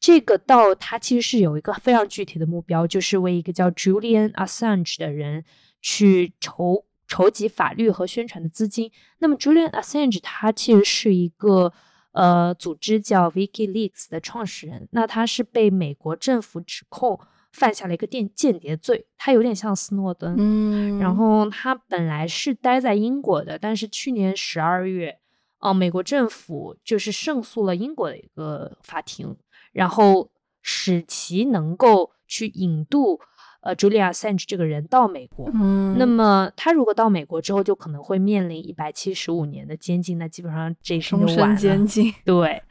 [0.00, 5.44] 这个道它其实是有一个非常具体的目标，就是为一个叫 Julian Assange 的人
[5.80, 8.90] 去筹筹集法律和宣传的资金。
[9.18, 11.72] 那么 Julian Assange 他其实是一个
[12.10, 17.20] 呃组织叫 WikiLeaks 的创始人，那他是被美国政府指控
[17.52, 20.34] 犯下了一个间间谍罪，他有点像斯诺登。
[20.38, 25.18] 嗯，然后他本来是待在英国的，但是去年十二月，
[25.60, 29.36] 哦、美国政府就是胜诉了英国的一个法庭，
[29.72, 30.30] 然后
[30.62, 33.20] 使其能够去引渡
[33.60, 35.50] 呃 Julia Assange 这个人到美国。
[35.54, 41.56] 嗯，那么他如果到美国之后，就可能会面临一百七十五年的监禁，那基本上这一生终身就完了。
[41.56, 42.62] 监禁，对，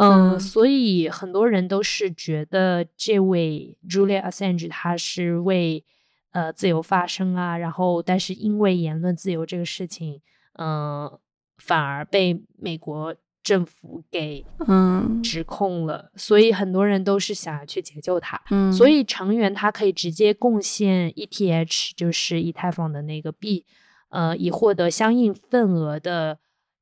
[0.00, 5.84] 嗯，嗯所以很多人都是觉得这位 Julia Assange 他是为
[6.32, 10.20] 呃自由发声啊，然后但是因为言论自由这个事情，
[10.58, 11.18] 嗯、
[11.58, 15.22] 反而被美国政府给嗯。
[15.22, 18.40] 指控了，所以很多人都是想要去解救他。
[18.50, 23.64] 嗯，所以成员他可以直接贡献 ETH，就是以太坊的那个币，
[24.08, 26.38] 呃，以获得相应份额的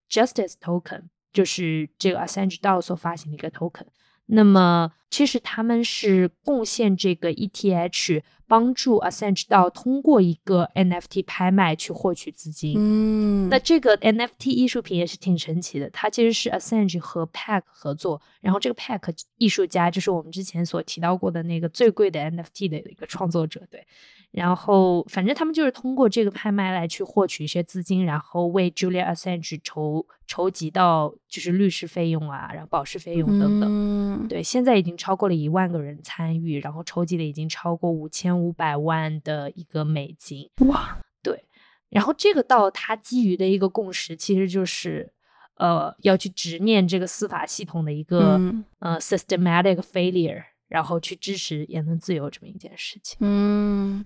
[0.09, 3.87] Justice Token，就是这个 Assange DAO 所发行的一个 token。
[4.31, 12.75] 那么其实他们是贡献这个 ETH，帮助 Assange DAO 通过一个 NFT 拍卖去获取资金。
[12.77, 23.87] 嗯，那这个 NFT 艺术品也是挺神奇的，它其实是 Assange 和 Pack 合作，然后这个 Pack 艺术家就是我们之前所提到过的那个最贵的 NFT 的一个创作者，对。
[24.31, 33.69] 然后反正他们就是通过这个拍卖来去获取一些资金，然后为 Julia Assange 筹筹集到就是律师费用啊，然后保释费用等等。
[33.71, 40.51] 嗯，对，现在已经超过了一万个人参与，然后筹集的已经超过五千五百万的一个美金。
[40.69, 41.45] 哇，对，
[41.89, 45.11] 然后这个到他基于的一个共识，其实就是
[45.57, 53.17] 呃要去直面这个司法系统的一个、嗯呃 systematic failure，然后去支持言论自由这么一件事情。
[53.21, 54.05] 嗯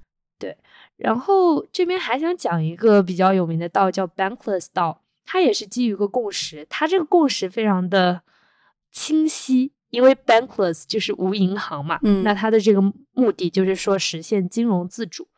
[0.97, 8.22] 然后这边还想讲一个比较有名的道叫 Bankless 道，它也是基于一个共识，它这个共识非常的
[8.90, 12.22] 清晰，因为 Bankless 就是无银行嘛，嗯。
[12.22, 12.80] 那它的这个
[13.12, 15.28] 目的就是说实现金融自主，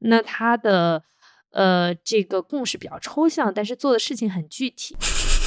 [0.00, 1.02] 那它的
[1.50, 4.96] 呃这个共识比较抽象，但是做的事情很具体。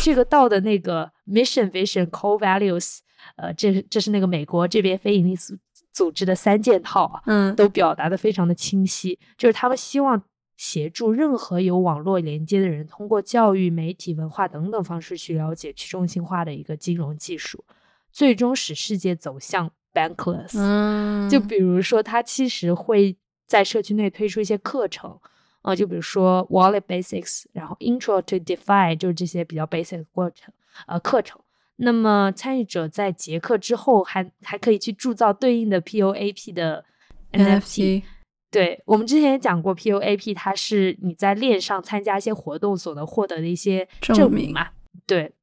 [0.03, 2.99] 这个道的那个 mission、vision、core values，
[3.35, 5.57] 呃，这是这是那个美国这边非营利组
[5.97, 10.21] 组织的三件套啊，嗯都表达的非常的清晰，就是他们希望
[10.55, 17.65] 协助任何有网络连接的人，通过教育、媒体、文化等等方式去了解去中心化的一个金融技术，
[18.11, 20.51] 最终使世界走向 bankless。
[20.59, 23.17] 嗯，就比如说，他其实会
[23.47, 25.19] 在社区内推出一些课程，
[25.63, 30.53] 啊、就比如说 Wallet Basics，然后 Intro to DeFi，就是这些比较 basic 的过程，
[30.85, 31.39] 呃，课程。
[31.77, 36.85] 那么参与者在结课之后还还可以去铸造对应的 POAP 的
[37.31, 38.03] NFT。
[38.49, 44.69] 对我们之前也讲过，POAP 它是你在链上参加一些活动所能获得的一些证明证明嘛？
[45.05, 45.33] 对，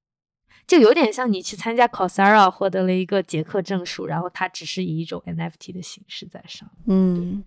[0.66, 6.68] 就有点像你去参加 Coursera 获得了一个结课证书，然后它只是以一种 NFT 的形式在上。
[6.86, 7.44] 嗯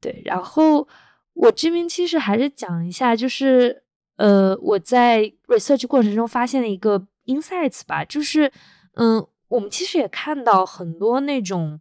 [0.00, 0.86] 对，然后
[1.34, 3.82] 我这边其实还是讲一下，就是
[4.16, 8.50] 呃，我在 research 过程中发现了一个 insights 吧，就是
[8.94, 11.78] 嗯，我们其实也看到很多那种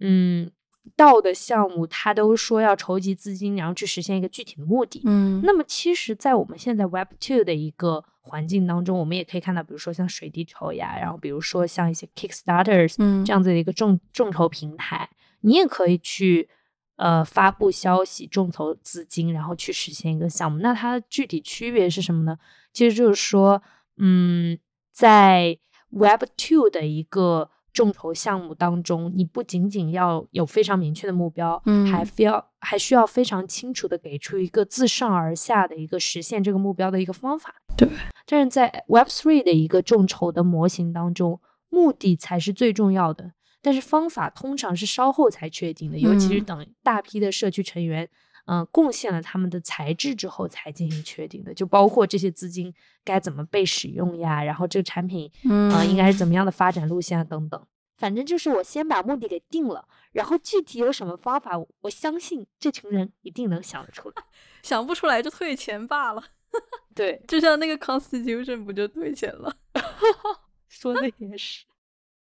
[0.00, 0.50] 嗯
[0.96, 5.02] 到的项目，他都说要筹集资金，然后去实现一个具体的目的。
[5.04, 15.08] 嗯那么其实，在我们现在 Web Two 的一个环境当中，我们也可以看到，比如说像水滴筹呀，然后比如说像一些 Kickstarters 嗯这样子的一个众众筹平台，
[15.40, 16.48] 你也可以去
[16.96, 20.58] 呃发布消息、众筹资金，然后去实现一个项目。
[20.58, 22.38] 那它的具体区别是什么呢？
[22.72, 23.62] 其实就是说，
[23.96, 24.58] 嗯，
[24.94, 25.58] 在
[25.90, 31.92] Web Two 的一个众筹项目当中，你不仅仅要有非常明确的目标，嗯。
[31.92, 37.56] 还非要还需要非常清楚的给出一个自上而下的一个实现这个目标的一个方法。
[37.76, 37.88] 对，
[38.24, 46.44] 但是在 Web Three 的一个众筹的模型当中，目的才是最重要的，但是方法通常是稍后才确定的，尤其是嗯。
[46.44, 48.08] 等大批的社区成员，
[48.46, 52.72] 嗯、贡献了他们的材质之后才进行确定的，就包括这些资金
[53.04, 57.66] 该怎么被使用呀，然后这个产品嗯啊、应该是怎么样的发展路线啊等等。
[57.96, 64.16] 反正就是我先把目的给定了，然后具体有什么方法，我相信这群人一定能想得出来。
[64.62, 66.22] 想不出来就退钱罢了。
[66.94, 69.56] 对，就像那个 Constitution 不就退钱了？
[70.68, 71.64] 说的也是。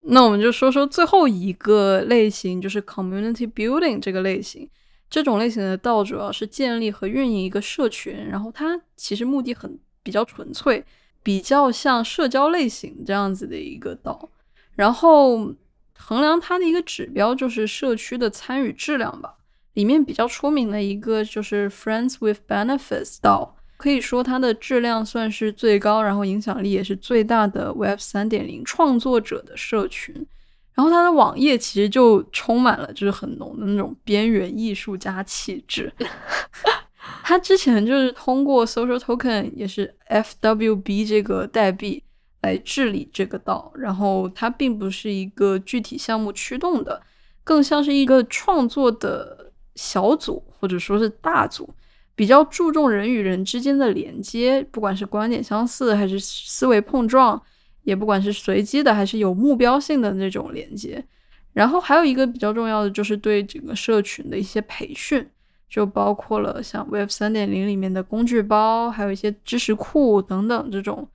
[0.03, 4.69] 那我们就说说最后一个类型，就是 Community Building 这个类型。
[5.13, 10.83] 这种类型的道主要是建立和运营一个社群，然后它其实目的很比较纯粹，
[11.23, 14.31] 比较像社交类型这样子的一个道。
[14.75, 15.53] 然后
[15.99, 19.35] 衡量它的一个指标就是社区的参与质量吧。
[19.75, 30.27] 里面比较出名的一个就是 Friends with Benefits 道，可以说它的质量算是最高，然后影响力也是最大的 Web 三点零创作者的社群。
[30.75, 35.93] 然后他的网页其实就充满了就是很浓的那种边缘艺术家气质。
[37.25, 42.03] 他之前就是通过 Social Token 也是 FWB 这个代币
[42.43, 47.01] 来治理这个道，然后它并不是一个具体项目驱动的，
[47.45, 51.73] 更像是一个创作的小组或者说是大组，
[52.15, 57.41] 比较注重人与人之间的连接，不管是观点相似还是思维碰撞，
[57.85, 61.05] 也不管是随机的还是有目标性的那种连接。
[61.53, 65.29] 然后还有一个比较重要的就是对整个社群的一些培训，
[65.69, 71.07] 就包括了像 Web 三点零里面的工具包，还有一些知识库等等这种，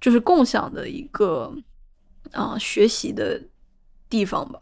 [0.00, 1.54] 就是共享的一个
[2.32, 3.42] 啊、学习的
[4.08, 4.58] 地方吧。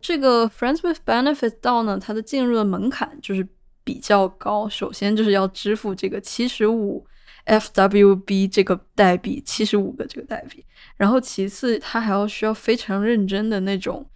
[0.00, 3.48] 这个 Friends with Benefits 到呢，它的进入的门槛就是
[3.82, 4.68] 比较高。
[4.68, 7.06] 首先就是要支付这个七十五
[7.46, 10.64] FWB 这个代币，七十五个这个代币。
[10.96, 14.06] 然后其次，它还要需要非常认真的那种，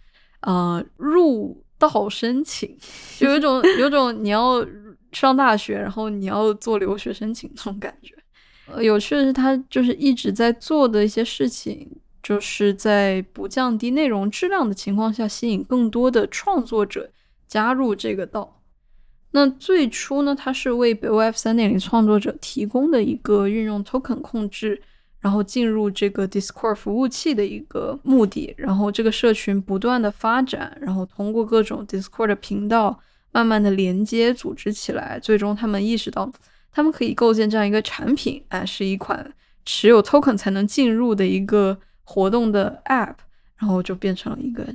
[0.41, 2.77] 呃，入道申请，
[3.17, 4.65] 就有一种 有种你要
[5.11, 8.15] 上大学，然后你要做留学申请那种感觉。
[8.67, 11.89] 呃，有趣的是，他就是一直在做的一些事情，
[12.21, 17.09] 就是在不降低内容质量的情况下，吸引更多的创作者
[17.47, 18.56] 加入这个道。
[19.31, 24.81] 那最初呢，它是为 Web 三点零创作者提供的一个运用 token 控制，
[25.19, 28.53] 然后进入这个 Discord 服务器的一个目的。
[28.57, 32.99] 然后这个社群不断的发展，然后通过各种 Discord 的频道，
[33.31, 36.31] 慢慢的连接组织起来，最终他们意识到，
[36.71, 39.33] 他们可以构建这样一个产品，哎，是一款
[39.65, 43.15] 持有 token 才能进入的一个活动的 App，
[43.57, 44.65] 然后就变成了一个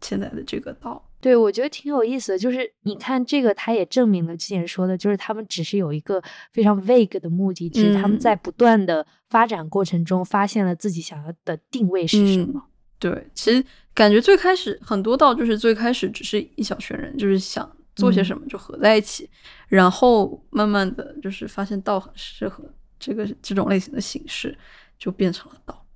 [0.00, 1.04] 现在的这个道。
[1.20, 12.66] 对，我觉得挺有意思的，就是你看这个，他也证明了之前说的，就是他们只是有一个非常 vague 的目的，只是他们嗯在不断的发展过程中发现了自己想要的定位是什嗯么。
[12.98, 13.64] 对，其实
[13.94, 19.28] 感觉最开始很多道就是最开始只是一小群人，就是想做些嗯什么就合在一起，
[19.68, 22.64] 然后慢慢的就是发现道很适合
[22.98, 24.56] 这个这种类型的形式，
[24.98, 25.86] 就变成了道。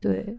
[0.00, 0.38] 对，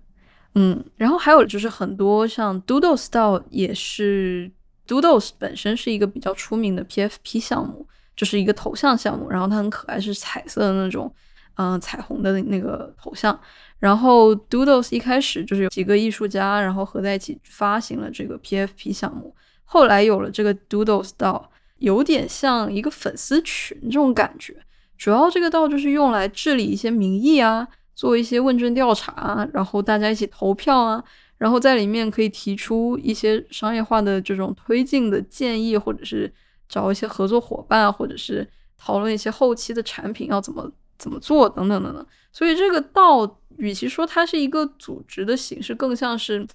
[0.55, 4.51] 嗯，然后还有就是很多像 Doodles 道也是
[4.85, 11.13] Doodles 本身是一个比较出名的 PFP 项目，就是一个头像项目，然后它很可爱，是彩色的那种，
[11.55, 13.39] 嗯、彩虹的那个头像。
[13.79, 19.33] 然后 Doodles 一开始就是有几个艺术家，然后合在一起发行了这个 PFP 项目，
[19.63, 24.55] 后来有了这个 Doodles 道，有点像一个粉丝群这种感觉。
[24.97, 31.03] 主要这个道就是用来治理一些民意啊，做一些问卷调查啊，然后大家一起投票啊，
[31.37, 36.31] 然后在里面可以提出一些商业化的这种推进的建议，或者是
[36.67, 42.05] 找一些合作伙伴啊，或者是讨论一些后期的产品要怎么怎么做等等等等。
[42.31, 46.47] 所以这个道，与其说它是一个组织的形式，更像是，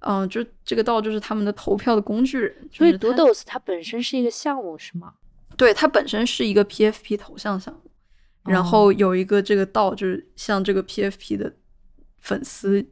[0.00, 2.68] 嗯、就这个道就是他们的投票的工具人。
[2.70, 5.14] 所以就是它 Doodles 它本身是一个项目是吗？
[5.56, 7.81] 对，它本身是一个 PFP 头像项目，
[8.44, 11.54] 然后有一个这个道，就是像这个 PFP 的
[12.18, 12.84] 粉丝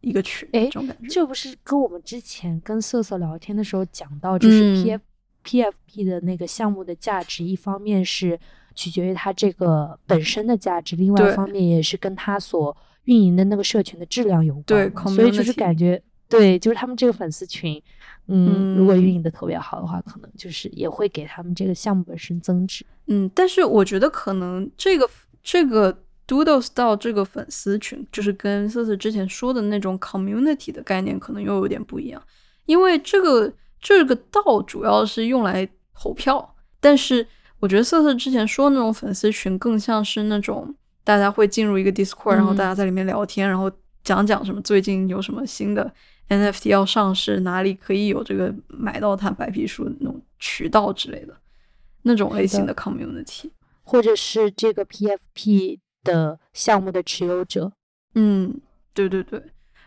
[0.00, 1.08] 一个群，哎这种感觉。
[1.08, 5.00] 这不是跟我们之前跟瑟瑟聊天的时候讲到，就是
[5.44, 8.38] PFP 的那个项目的价值，一方面是
[8.74, 15.14] 取决于它这个本身的价值，另外一方面也是跟它所运营的那个社群的质量有关对。
[15.14, 17.80] 所以就是感觉，对，就是他们这个粉丝群，
[18.28, 19.02] 嗯，如果嗯。
[19.02, 22.84] 运营的特别好的话，可能就是也会给他们这个项目本身增值。
[23.06, 25.08] 嗯，但是我觉得可能这个
[25.42, 25.96] 这个
[26.26, 32.20] Doodles 到这个粉丝群，就是跟瑟瑟之前说的那种 community 的概念可能又有点不一样，
[32.64, 37.24] 因为这个这个道主要是用来投票，但是
[37.60, 40.74] 我觉得瑟瑟之前说的那种粉丝群更像是那种
[41.04, 42.56] 大家会进入一个 Discord，、然后嗯。
[42.56, 43.70] 大家在里面聊天，然后
[44.02, 45.92] 讲讲什么最近有什么新的
[46.28, 51.36] NFT 要上市，哪里可以有这个买到它白皮书的那种渠道之类的
[52.02, 53.50] 那种类型的 community。
[53.84, 57.70] 或者是这个 PFP 的项目的持有者，
[58.14, 58.60] 嗯，
[58.92, 59.40] 对对对，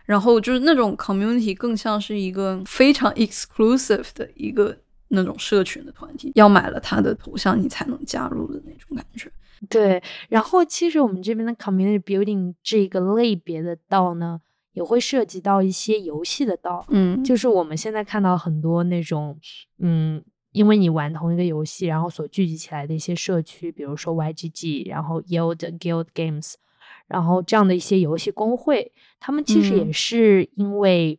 [0.06, 4.74] 然后就是那种 community 更像是一个非常 exclusive 的一个
[5.08, 9.30] 那种社群的团体，要买了他的头像你才能加入的那种感觉。
[9.68, 14.40] 对，然后其实我们这边的 community building 这个类别的道呢，
[14.72, 19.38] 也会涉及到一些游戏的道，嗯，就是我们现在看到很多那种，
[19.78, 26.54] 嗯，因为你玩同一个游戏，然后所聚集起来的一些社区，比如说 YGG，然后 Guild Guild Games，
[27.08, 29.92] 然后这样的一些游戏工会，他们其实也嗯。
[29.92, 31.18] 是因为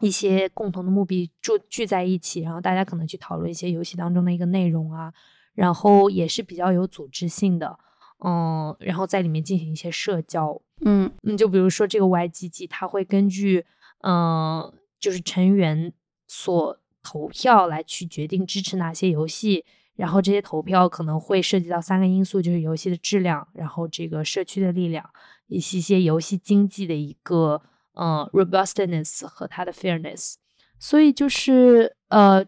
[0.00, 5.12] 一些共同的目的聚聚在一起，然后大家可能去讨论一些游戏当中的一个内容啊，
[5.54, 7.78] 然后也是比较有组织性的，
[8.24, 13.64] 嗯，然后在里面进行一些社交，嗯嗯，就比如说这个 YGG，它会根据
[14.00, 15.92] 嗯、呃就是成员
[16.28, 19.64] 所投票来去决定支持哪些游戏，
[19.96, 25.04] 然后这些投票可能会涉及到三个因素，就是游戏的质量，然后这个社区的力量，
[25.48, 27.60] 以及一些游戏经济的一个
[27.94, 30.34] 呃 robustness 和它的 fairness。
[30.78, 32.44] 所以就是呃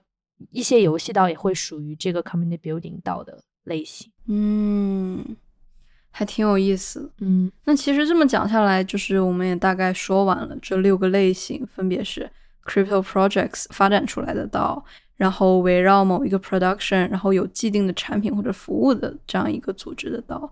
[0.51, 4.11] 一些游戏道也会属于这个 community building 道的类型。
[4.27, 5.37] 嗯，
[6.17, 7.11] 还挺有意思。
[7.19, 12.31] 嗯那其实这么讲下来，就是我们也大概说完了这六个类型，分别是
[12.65, 14.85] crypto projects 发展出来的道，
[15.17, 20.49] 然后围绕某一个 production，然后有既定的产品或者服务的这样一个组织的道，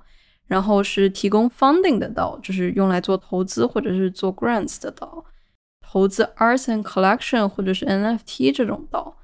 [0.49, 5.25] 然后是提供 funding 的道，就是用来做投资或者是做 grants 的道，
[5.81, 9.17] 投资 arts and collection 或者是 NFT 这种道。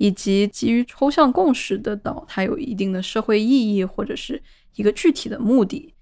[0.00, 4.40] 以及基于抽象共识的道，它有一定的社会意义或者是
[4.78, 5.92] 一个具体的目的，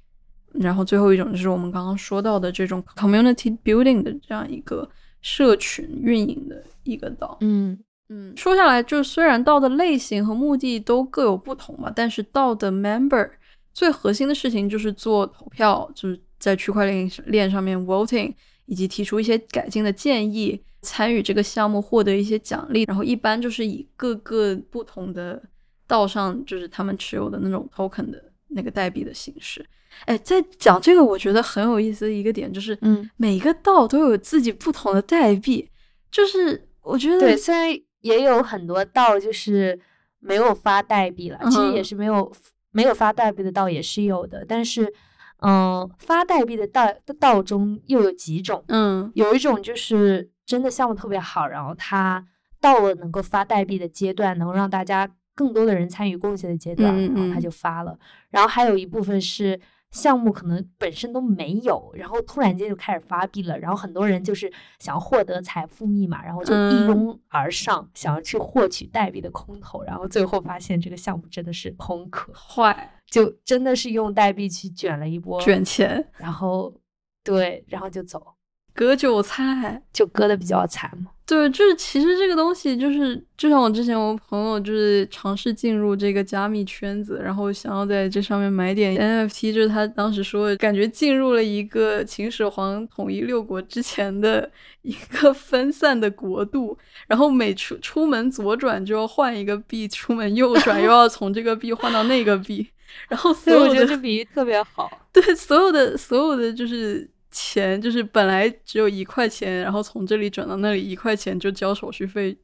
[0.52, 4.86] 然后最后一种就是我们刚刚说到的这种 community building 的这样一个
[5.22, 7.38] 社群运营的一个道。
[7.40, 7.78] 嗯
[8.10, 13.28] 嗯，说下来，就是虽然道的类型和目的都各有不同嘛，但是道的 member
[13.72, 18.34] 最核心的事情就是做投票，就是在区块链链上面 voting，
[18.66, 25.42] 以及提出一些改进的建议，参与这个项目获得一些奖励，然后一般就是以各个不同的
[25.88, 29.64] 道上就是他们持有的那种 token 的那个代币的形式。
[30.04, 35.70] 哎，在讲这个，我觉得很有意思的一个点就是，嗯，每一个道都有自己不同的代币，
[36.10, 37.70] 就是我觉得对，虽然
[38.00, 39.78] 也有很多道就是
[40.18, 42.30] 没有发代币了，其实也嗯是没有
[42.72, 44.92] 没有发代币的道也是有的，但是，
[45.38, 49.10] 嗯、发代币的道道中又有几种，嗯。
[49.14, 52.22] 有一种就是真的项目特别好，然后它
[52.60, 57.96] 到了能够发代币的阶段，能让大家更多的人参与贡献的阶段，嗯嗯然后它嗯就发了。
[58.30, 59.60] 然后还有一部分是
[59.92, 76.74] 项目可能本身都没有，然后突然间就开始发币了，然后很多人就是想获得财富密码，然后就一嗯拥而上，想要去获取代币的空投，然后最后发现这个项目真的是空壳，坏就真的是用代币去卷了一波，卷钱然后
[77.22, 78.34] 对，然后就走，
[78.74, 79.82] 割韭菜。
[79.92, 81.12] 就割的比较惨嘛。
[81.28, 94.48] 对，就是其实这个东西就是，就像我之前我朋友就是尝试进入这个加密圈子，然后想要在这上面买点 NFT，就是他当时说感觉进入了一个秦始皇统一六国之前的
[94.82, 102.64] 一个分散的国度，然后每出出门左转就要换一个币，出门右转又要从这个币换到那个币，
[103.08, 104.88] 然后所以，我有的觉得这比喻特别好。
[105.12, 112.34] 对，所有的所有的就是钱，就是本来只有一块钱，然后从这里转到那里一块钱就交手续费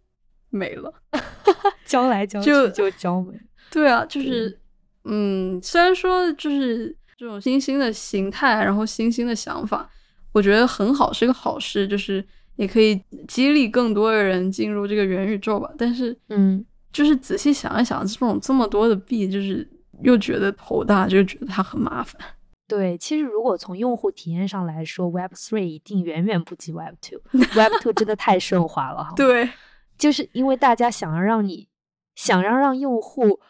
[0.51, 0.93] 没了。
[1.87, 3.33] 交来交去就就交没。
[3.71, 4.61] 对啊，就是
[5.05, 9.89] 嗯，虽然说就是这种新兴的形态，然后新兴的想法，
[10.33, 12.23] 我觉得很好，是个好事，就是
[12.57, 15.71] 也可以激励更多的人进入这个元宇宙吧。
[15.79, 16.63] 但是嗯，
[16.93, 19.67] 就是仔细想一想，这种这么多的币，就是
[20.03, 22.21] 又觉得头大，就觉得它很麻烦。
[22.69, 27.21] 对，其实如果从用户体验上来说，Web Three 一定远远不及 Web Two。
[27.55, 29.51] Web Two 真的太顺滑了，对，
[29.99, 31.69] 就是因为大家想要让你
[32.15, 33.41] 想要让用户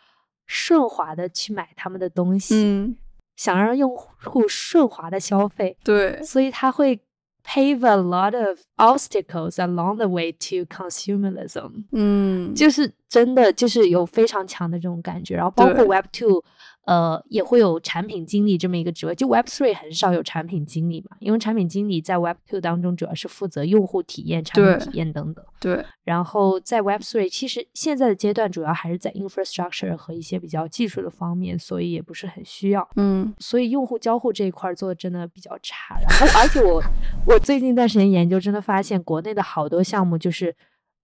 [0.47, 2.97] 顺滑的去买他们的东西，嗯，
[3.37, 7.01] 想让用户顺滑的消费，对，所以他会
[7.45, 11.85] pave a lot of obstacles along the way to consumerism。
[11.93, 16.45] 嗯，就是真的就是有非常强的这种感觉，然后包括 Web Two，
[16.85, 19.15] 呃，也会有产品经理这么一个职位。
[19.15, 25.45] 就 Web Three 很少有产品经理嘛，因为产品经理在 Web Two 当中主要是负责用户体验、产品体验等等。
[25.61, 32.89] 对，然后在 Web Three，其实现在的阶段主要还是在 infrastructure 和一些比较技术的方面，所以也不是很需要。
[32.97, 35.97] 嗯所以用户交互这一块儿做的真的比较差。
[36.01, 36.83] 然后，而且我
[37.27, 40.57] 我最近一段时间研究，真的发现国内的好多项目就是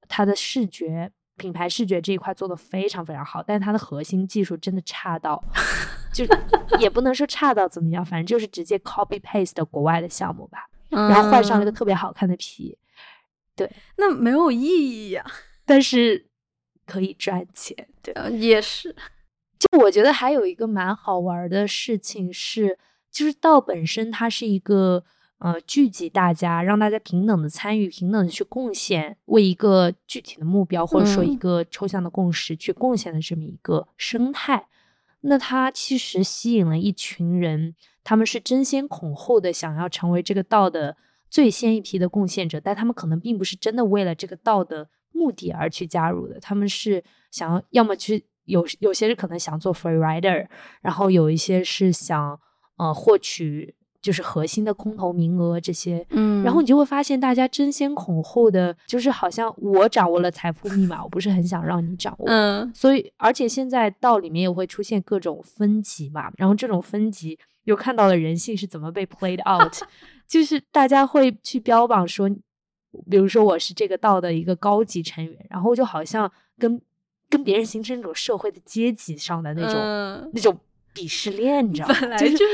[0.09, 1.13] 它的视觉。
[1.39, 5.43] 品牌视觉这一块做的非常非常好，但是它的核心技术真的差到，
[6.13, 6.27] 就
[6.79, 12.77] 也不能说差到怎么样，反正就是直接 copy paste 的国外的项目吧，然后换上了一个嗯特别好看的皮，
[13.57, 15.25] 对那没有意义呀、
[15.65, 16.29] 但是
[16.85, 18.13] 可以赚钱，对。
[18.15, 18.95] 呃也是，
[19.59, 22.79] 就我觉得还有一个蛮好玩的事情是，
[23.11, 25.05] 就是道本身它是一个
[25.39, 34.67] 呃聚集大家，让大家平等的参与、平等的去贡献，为一个具体的目标或者说一嗯个抽象的共识去贡献的这么一个生态。
[35.23, 37.75] 那它其实吸引了一群人，
[38.05, 40.97] 他们是争先恐后的想要成为这个道的
[41.29, 50.47] 最先一批的贡献者，但他们可能并不是真的为了这个道的目的而去加入的，他们是想要要么去有有些是可能想做 free rider，
[50.81, 52.41] 然后有一些是想
[52.77, 62.73] 呃获取就是核心的空投名额这些，嗯然后你就会发现大家争先恐后的，就是好像我掌握了财富密码，我不是很想让你掌握，嗯。
[62.75, 69.75] 所以，而且现在道里面也会出现各种分级嘛，然后这种分级又看到了人性是怎么被 played out，
[70.29, 72.31] 就是大家会去标榜说，
[73.11, 76.81] 比如说我是这个道的一个高级成员，然后就好像跟
[77.29, 80.31] 跟别人形成一种社会的阶级上的那种、嗯。
[80.33, 80.57] 那种
[80.95, 81.97] 鄙视链，你知道吗？
[82.01, 82.45] 本来就是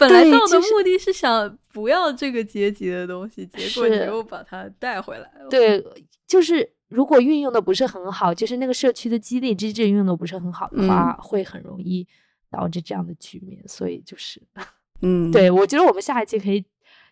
[0.00, 5.84] 本来对道的目的是想不要这个阶级的东西，结果你又把它带回来了。，对，
[6.26, 12.08] 就是如果运用的不是很好，就是那个社区的激励机制运用的不是很好的话，会很容易
[12.50, 13.62] 导致这样的局面。
[13.68, 14.42] 所以就是，
[15.02, 16.64] 嗯，对我觉得我们下一期可以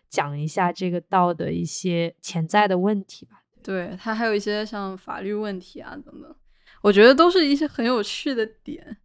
[0.09, 3.43] 讲一下这个道的一些潜在的问题吧。
[3.61, 6.35] 对，它还有一些像法律问题啊等等，
[6.81, 8.97] 我觉得都是一些很有趣的点。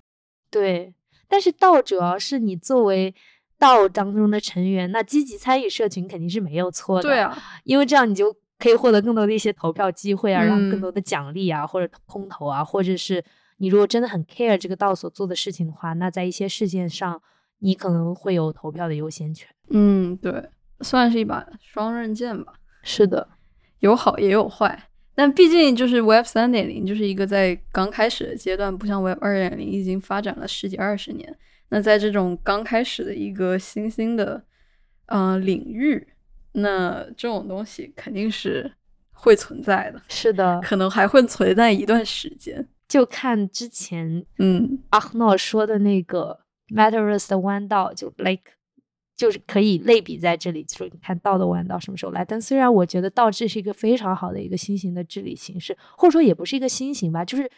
[0.51, 0.95] 对，
[1.29, 3.13] 但是道主要是你作为
[3.65, 7.09] 道当中的成员，那积极参与社群肯定是没有错的。
[7.09, 13.25] 对，啊，因为这样你就可以获得更多的一些投票机会啊，然后更嗯多的奖励啊，或者空投啊，或者是
[13.57, 17.21] 你如果真的很 care 这个道所做的事情的话，那在一些事件上，
[17.61, 19.49] 你可能会有投票的优先权。
[19.71, 20.51] 嗯，对，
[20.81, 22.53] 算是一把双刃剑吧，
[22.83, 23.27] 是的，
[23.81, 24.89] 有好也有坏。
[25.15, 31.37] 但毕竟就是 Web 三点零，就是一个在刚开始的阶段，不像 Web 二点零已经发展了十几二十年。
[31.75, 34.41] 那在这种刚开始的一个新兴的
[35.07, 36.07] 呃领域，
[36.53, 38.73] 那这种东西肯定是
[39.11, 42.65] 会存在的，是的，可能还会存在一段时间。
[42.87, 48.53] 就看之前嗯，阿诺说的那个 Metaverse 的弯道，就 like
[49.17, 52.25] 就是可以类比在这里，就是你看道的弯道什么时候来？
[52.25, 57.51] 但虽然我觉得道这是一个非常好的一个新型的治理形式，或者说也不是一个新型吧，就是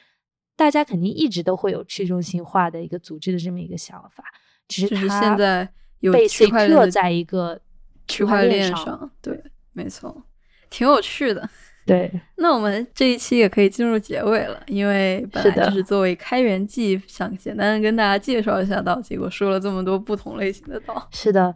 [0.57, 4.25] 大家肯定一直都会有去中心化的一个组织的这么一个想法，
[4.67, 5.69] 只是就是它现在
[6.01, 7.61] 有被区块链 secure 在一个
[8.09, 9.39] 区块链上，对，
[9.73, 10.25] 没错，
[10.71, 11.49] 挺有趣的。
[11.85, 21.09] 对，那我们这一期也可以进入结尾了，因为本来就是作为开源季，想简单的跟大家介绍一下道，结果说了这么多不同类型的道。
[21.13, 21.55] 是的，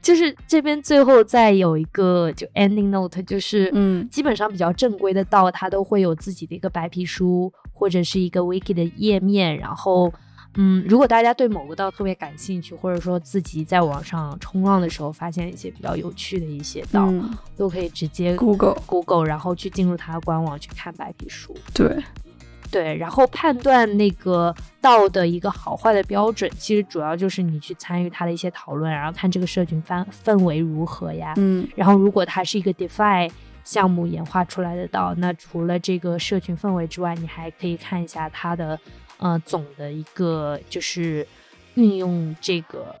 [0.00, 9.56] 就是这边最后再有一个就 ending note，就是嗯基本上比较正规的道，它都会有自己的一个白皮书或者是一个 wiki 的页面。
[9.56, 10.12] 然后，
[10.54, 21.54] 嗯，如果大家对某个道特别感兴趣，或者说自己在网上冲浪的时候发现一些比较有趣的一些道，嗯都可以直接，Google Google，然后去进入它的官网去看白皮书。
[21.74, 22.02] 对，
[22.70, 31.34] 对，然后判断那个道的一个好坏的标准，其实主要就是你去参与它的一些讨论，然后看这个社群氛氛围如何呀。
[31.36, 33.30] 嗯然后如果它是一个 DeFi
[33.66, 38.78] 项目演化出来的道，那除了这个社群氛围之外，你还可以看一下它的
[39.18, 41.26] 呃总的一个就是
[41.74, 42.94] 运用这个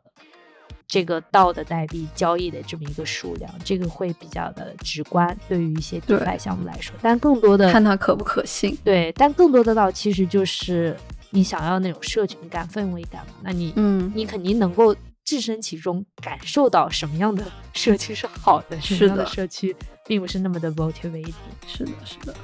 [0.88, 6.96] 这个道的代币交易的这么一个数量，这个会比较的直观，对于一些 DeFi 项目来说。
[7.00, 8.76] 但更多的看它可不可信。
[8.82, 10.96] 对，但更多的道其实就是
[11.30, 13.34] 你想要那种社群感、氛围感嘛。
[13.42, 14.92] 那你，嗯，你肯定能够
[15.24, 19.74] 置身其中，感受到什么样的社区是好的，什么样的社区
[20.06, 21.34] 并不是那么的 motivating。
[21.66, 22.34] 是的，是的。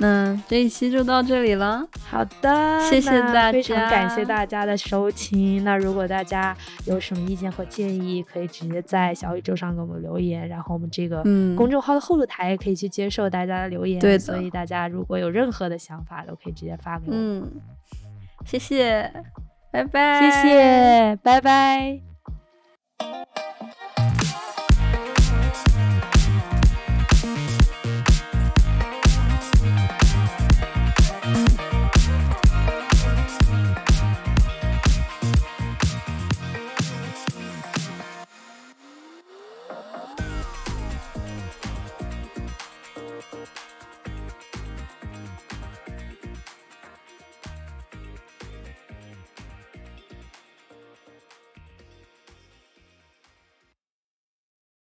[0.00, 1.84] 那这一期就到这里了。
[2.08, 5.64] 好的，谢谢大家，非常感谢大家的收听。
[5.64, 11.22] 那如果大家有什么意见和建议，可以直接在小宇宙上给我们留言，然后我们这个
[11.56, 13.98] 公众号的后台也可以去接受大家的留言。
[13.98, 17.12] 对所以大家如果有任何的想法，都可以直接发给我。
[17.16, 17.50] 嗯，
[18.46, 19.12] 谢谢，
[19.72, 22.07] 拜拜，谢谢，拜拜。